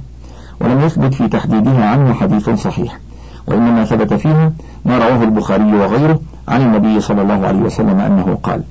ولم 0.60 0.80
يثبت 0.80 1.14
في 1.14 1.28
تحديدها 1.28 1.88
عنه 1.88 2.12
حديث 2.12 2.50
صحيح 2.50 2.98
وإنما 3.46 3.84
ثبت 3.84 4.14
فيها 4.14 4.52
ما 4.84 4.98
رواه 4.98 5.22
البخاري 5.22 5.74
وغيره 5.74 6.20
عن 6.48 6.62
النبي 6.62 7.00
صلى 7.00 7.22
الله 7.22 7.46
عليه 7.46 7.60
وسلم 7.60 8.00
أنه 8.00 8.38
قال 8.42 8.62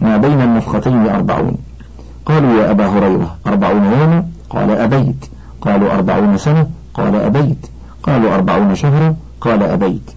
ما 0.00 0.16
بين 0.16 0.40
النفختين 0.40 1.08
أربعون 1.08 1.56
قالوا 2.26 2.62
يا 2.62 2.70
أبا 2.70 2.86
هريرة 2.86 3.36
أربعون 3.46 3.84
يوما؟ 3.84 4.24
قال 4.50 4.70
أبيت 4.70 5.24
قالوا 5.64 5.94
أربعون 5.94 6.38
سنة 6.38 6.66
قال 6.94 7.14
أبيت. 7.14 7.66
قالوا 8.02 8.34
أربعون 8.34 8.74
شهرا 8.74 9.14
قال 9.40 9.62
أبيت. 9.62 10.10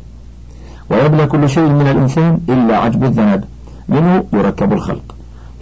ويبلى 0.89 1.27
كل 1.27 1.49
شيء 1.49 1.69
من 1.69 1.87
الإنسان 1.87 2.39
إلا 2.49 2.77
عجب 2.77 3.03
الذنب. 3.03 3.43
منه 3.89 4.23
يركب 4.33 4.73
الخلق. 4.73 5.15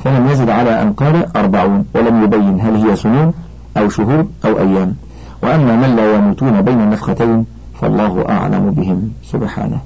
فلم 0.03 0.27
يزد 0.27 0.49
على 0.49 0.81
أن 0.81 0.93
قال 0.93 1.37
أربعون 1.37 1.85
ولم 1.95 2.23
يبين 2.23 2.61
هل 2.61 2.75
هي 2.75 2.95
سنون 2.95 3.33
أو 3.77 3.89
شهور 3.89 4.27
أو 4.45 4.59
أيام. 4.59 4.95
وأما 5.43 5.75
من 5.75 5.95
لا 5.95 6.15
يموتون 6.15 6.61
بين 6.61 6.79
النفختين 6.81 7.45
فالله 7.81 8.29
أعلم 8.29 8.71
بهم. 8.71 9.11
سبحانه. 9.31 9.79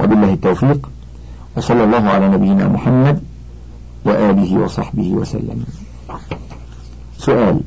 وبالله 0.00 0.32
التوفيق. 0.32 0.90
وصلى 1.56 1.84
الله 1.84 2.08
على 2.08 2.28
نبينا 2.28 2.68
محمد 2.68 3.20
وآله 4.04 4.58
وصحبه 4.58 5.10
وسلم. 5.10 5.64
سؤال. 7.18 7.60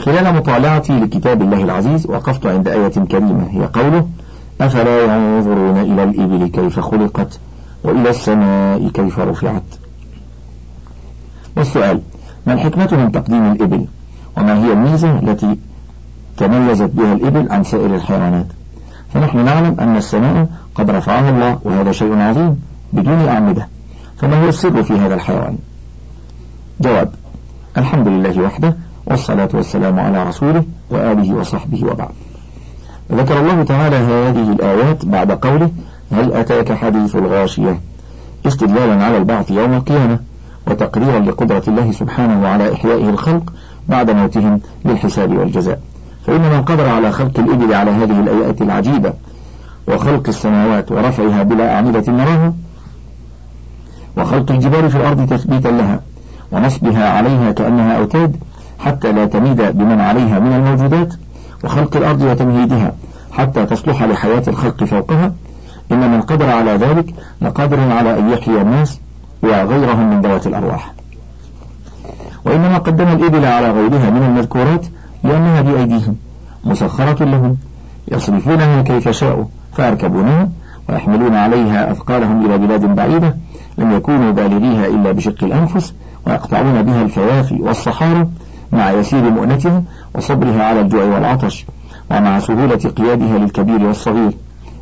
خلال 0.00 0.34
مطالعتي 0.34 1.00
لكتاب 1.00 1.42
الله 1.42 1.64
العزيز 1.64 2.06
وقفت 2.06 2.46
عند 2.46 2.68
آية 2.68 2.88
كريمة 2.88 3.46
هي 3.50 3.66
قوله 3.66 4.08
أفلا 4.60 5.04
ينظرون 5.04 5.78
إلى 5.78 6.02
الإبل 6.02 6.46
كيف 6.46 6.80
خلقت 6.80 7.38
وإلى 7.84 8.10
السماء 8.10 8.88
كيف 8.88 9.18
رفعت؟ 9.18 9.62
والسؤال 11.56 12.00
ما 12.46 12.52
الحكمة 12.52 12.88
من 12.92 13.12
تقديم 13.12 13.52
الإبل؟ 13.52 13.86
وما 14.36 14.64
هي 14.64 14.72
الميزة 14.72 15.18
التي 15.18 15.56
تميزت 16.36 16.90
بها 16.90 17.12
الإبل 17.12 17.52
عن 17.52 17.64
سائر 17.64 17.94
الحيوانات؟ 17.94 18.46
فنحن 19.14 19.44
نعلم 19.44 19.80
أن 19.80 19.96
السماء 19.96 20.46
قد 20.74 20.90
رفعها 20.90 21.30
الله 21.30 21.58
وهذا 21.64 21.92
شيء 21.92 22.18
عظيم 22.18 22.60
بدون 22.92 23.28
أعمدة. 23.28 23.68
فما 24.18 24.44
هو 24.44 24.48
السر 24.48 24.82
في 24.82 24.92
هذا 24.92 25.14
الحيوان؟ 25.14 25.58
جواب 26.80 27.12
الحمد 27.76 28.08
لله 28.08 28.40
وحده 28.42 28.76
والصلاة 29.10 29.48
والسلام 29.54 30.00
على 30.00 30.22
رسوله 30.28 30.64
وآله 30.90 31.34
وصحبه 31.34 31.84
وبعد. 31.84 32.08
ذكر 33.12 33.40
الله 33.40 33.62
تعالى 33.62 33.96
هذه 33.96 34.52
الآيات 34.52 35.04
بعد 35.04 35.32
قوله 35.32 35.70
هل 36.12 36.32
أتاك 36.32 36.72
حديث 36.72 37.16
الغاشية؟ 37.16 37.80
استدلالا 38.46 39.04
على 39.04 39.16
البعث 39.16 39.50
يوم 39.50 39.72
القيامة 39.72 40.18
وتقريرا 40.66 41.18
لقدرة 41.18 41.62
الله 41.68 41.92
سبحانه 41.92 42.48
على 42.48 42.72
إحيائه 42.72 43.10
الخلق 43.10 43.52
بعد 43.88 44.10
موتهم 44.10 44.60
للحساب 44.84 45.38
والجزاء. 45.38 45.80
فإن 46.26 46.40
من 46.40 46.62
قدر 46.62 46.88
على 46.88 47.12
خلق 47.12 47.38
الإبل 47.38 47.74
على 47.74 47.90
هذه 47.90 48.20
الآيات 48.20 48.62
العجيبة 48.62 49.12
وخلق 49.88 50.28
السماوات 50.28 50.92
ورفعها 50.92 51.42
بلا 51.42 51.74
أعمدة 51.74 52.12
نراها 52.12 52.52
وخلق 54.16 54.52
الجبال 54.52 54.90
في 54.90 54.96
الأرض 54.96 55.28
تثبيتا 55.28 55.68
لها 55.68 56.00
ونصبها 56.52 57.08
عليها 57.12 57.52
كأنها 57.52 57.98
أوتاد 57.98 58.36
حتى 58.84 59.12
لا 59.12 59.26
تميد 59.26 59.62
بمن 59.62 60.00
عليها 60.00 60.38
من 60.38 60.52
الموجودات 60.52 61.14
وخلق 61.64 61.96
الأرض 61.96 62.22
وتمهيدها 62.22 62.92
حتى 63.32 63.66
تصلح 63.66 64.02
لحياة 64.02 64.42
الخلق 64.48 64.84
فوقها. 64.84 65.32
إن 65.92 66.10
من 66.10 66.20
قدر 66.20 66.50
على 66.50 66.70
ذلك 66.70 67.14
لقادر 67.42 67.92
على 67.92 68.18
أن 68.18 68.30
يحيي 68.30 68.60
الناس 68.60 69.00
وغيرهم 69.42 70.10
من 70.10 70.20
ذوات 70.20 70.46
الأرواح. 70.46 70.92
وإنما 72.44 72.78
قدم 72.78 73.08
الإبل 73.08 73.44
على 73.44 73.70
غيرها 73.70 74.10
من 74.10 74.22
المذكورات 74.22 74.86
لأنها 75.24 75.60
بأيديهم 75.60 76.16
مسخرة 76.64 77.24
لهم 77.24 77.56
يصرفونها 78.08 78.82
كيف 78.82 79.08
شاءوا 79.08 79.44
فيركبونها 79.76 80.48
ويحملون 80.88 81.34
عليها 81.34 81.92
أثقالهم 81.92 82.46
إلى 82.46 82.58
بلاد 82.58 82.94
بعيدة 82.94 83.36
لم 83.78 83.92
يكونوا 83.92 84.32
بالغيها 84.32 84.86
إلا 84.86 85.12
بشق 85.12 85.44
الأنفس 85.44 85.94
ويقطعون 86.26 86.82
بها 86.82 87.02
الفوافي 87.02 87.54
والصحارى 87.62 88.28
مع 88.72 88.90
يسير 88.90 89.30
مؤنتها 89.30 89.82
وصبرها 90.14 90.62
على 90.64 90.80
الجوع 90.80 91.04
والعطش 91.04 91.66
ومع 92.10 92.38
سهولة 92.38 92.76
قيادها 92.76 93.38
للكبير 93.38 93.82
والصغير 93.82 94.32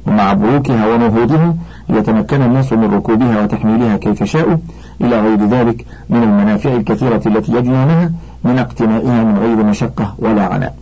ومع 0.07 0.33
بروكها 0.33 0.87
ونهوضها 0.87 1.55
ليتمكن 1.89 2.43
الناس 2.43 2.73
من 2.73 2.95
ركوبها 2.95 3.43
وتحميلها 3.43 3.97
كيف 3.97 4.25
شاءوا 4.25 4.57
إلى 5.01 5.21
غير 5.21 5.45
ذلك 5.47 5.87
من 6.11 6.23
المنافع 6.23 6.75
الكثيرة 6.75 7.23
التي 7.27 7.53
يجنونها 7.53 8.13
من 8.45 8.59
اقتنائها 8.59 9.25
من 9.25 9.39
غير 9.39 9.57
مشقة 9.57 10.15
ولا 10.19 10.47
عناء. 10.47 10.75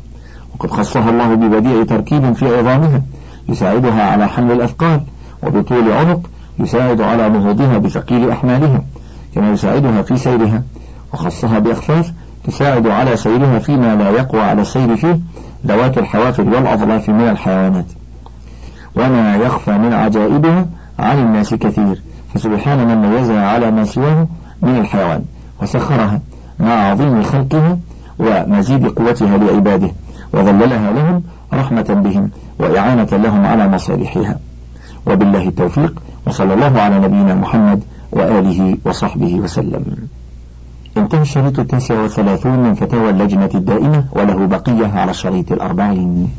وقد 0.55 0.71
خصها 0.71 1.11
الله 1.11 1.35
ببديع 1.35 1.85
تركيب 1.85 2.33
في 2.33 2.59
عظامها 2.59 3.03
يساعدها 3.49 4.03
على 4.11 4.29
حمل 4.29 4.53
الأثقال 4.53 5.01
وبطول 5.43 5.93
عنق 5.93 6.21
يساعد 6.59 7.01
على 7.01 7.29
نهوضها 7.29 7.79
بثقيل 7.79 8.31
أحمالها 8.31 8.83
كما 9.35 9.51
يساعدها 9.51 10.03
في 10.03 10.17
سيرها 10.17 10.63
وخصها 11.15 11.59
بأخفاف 11.59 12.13
تساعد 12.47 12.87
على 12.87 13.17
سيرها 13.17 13.59
فيما 13.59 13.95
لا 13.95 14.11
يقوى 14.11 14.41
على 14.41 14.63
السير 14.63 14.97
فيه 14.97 15.19
ذوات 15.67 15.99
الحوافر 15.99 16.43
والأظلاف 16.43 17.09
من 17.09 17.29
الحيوانات. 17.29 17.87
وما 18.97 19.37
يخفى 19.37 19.79
من 19.79 19.93
عجائبها 19.93 20.67
عن 20.99 21.19
الناس 21.19 21.55
كثير. 21.55 22.03
فسبحان 22.35 22.89
من 22.89 23.11
ميزها 23.11 23.47
على 23.47 23.71
ما 23.71 23.85
سواه 23.85 24.27
من 24.63 24.79
الحيوان. 24.79 25.25
وسخرها 25.63 26.21
مع 26.61 26.73
عظيم 26.73 27.23
خلقها 27.23 27.79
ومزيد 28.19 28.87
قوتها 28.87 29.39
لعباده. 29.39 29.91
وذللها 30.33 30.93
لهم 30.93 31.23
رحمة 31.55 32.01
بهم 32.05 32.31
وإعانة 32.59 33.09
لهم 33.13 33.47
على 33.47 33.69
مصالحها. 33.69 34.39
وبالله 35.07 35.49
التوفيق. 35.49 36.03
وصلى 36.27 36.55
الله 36.55 36.81
على 36.81 36.99
نبينا 36.99 37.35
محمد 37.35 37.83
وآله 38.13 38.77
وصحبه 38.85 39.35
وسلم. 39.35 39.85
انتهى 40.99 41.23
الشريط 41.23 41.59
التاسع 41.59 42.01
والثلاثون 42.03 42.59
من 42.59 42.75
فتاوى 42.75 43.11
اللجنة 43.11 43.51
الدائمة 43.55 44.05
وله 44.13 44.47
بقية 44.47 44.87
على 44.87 45.11
الشريط 45.11 45.53
الأربعين. 45.53 46.31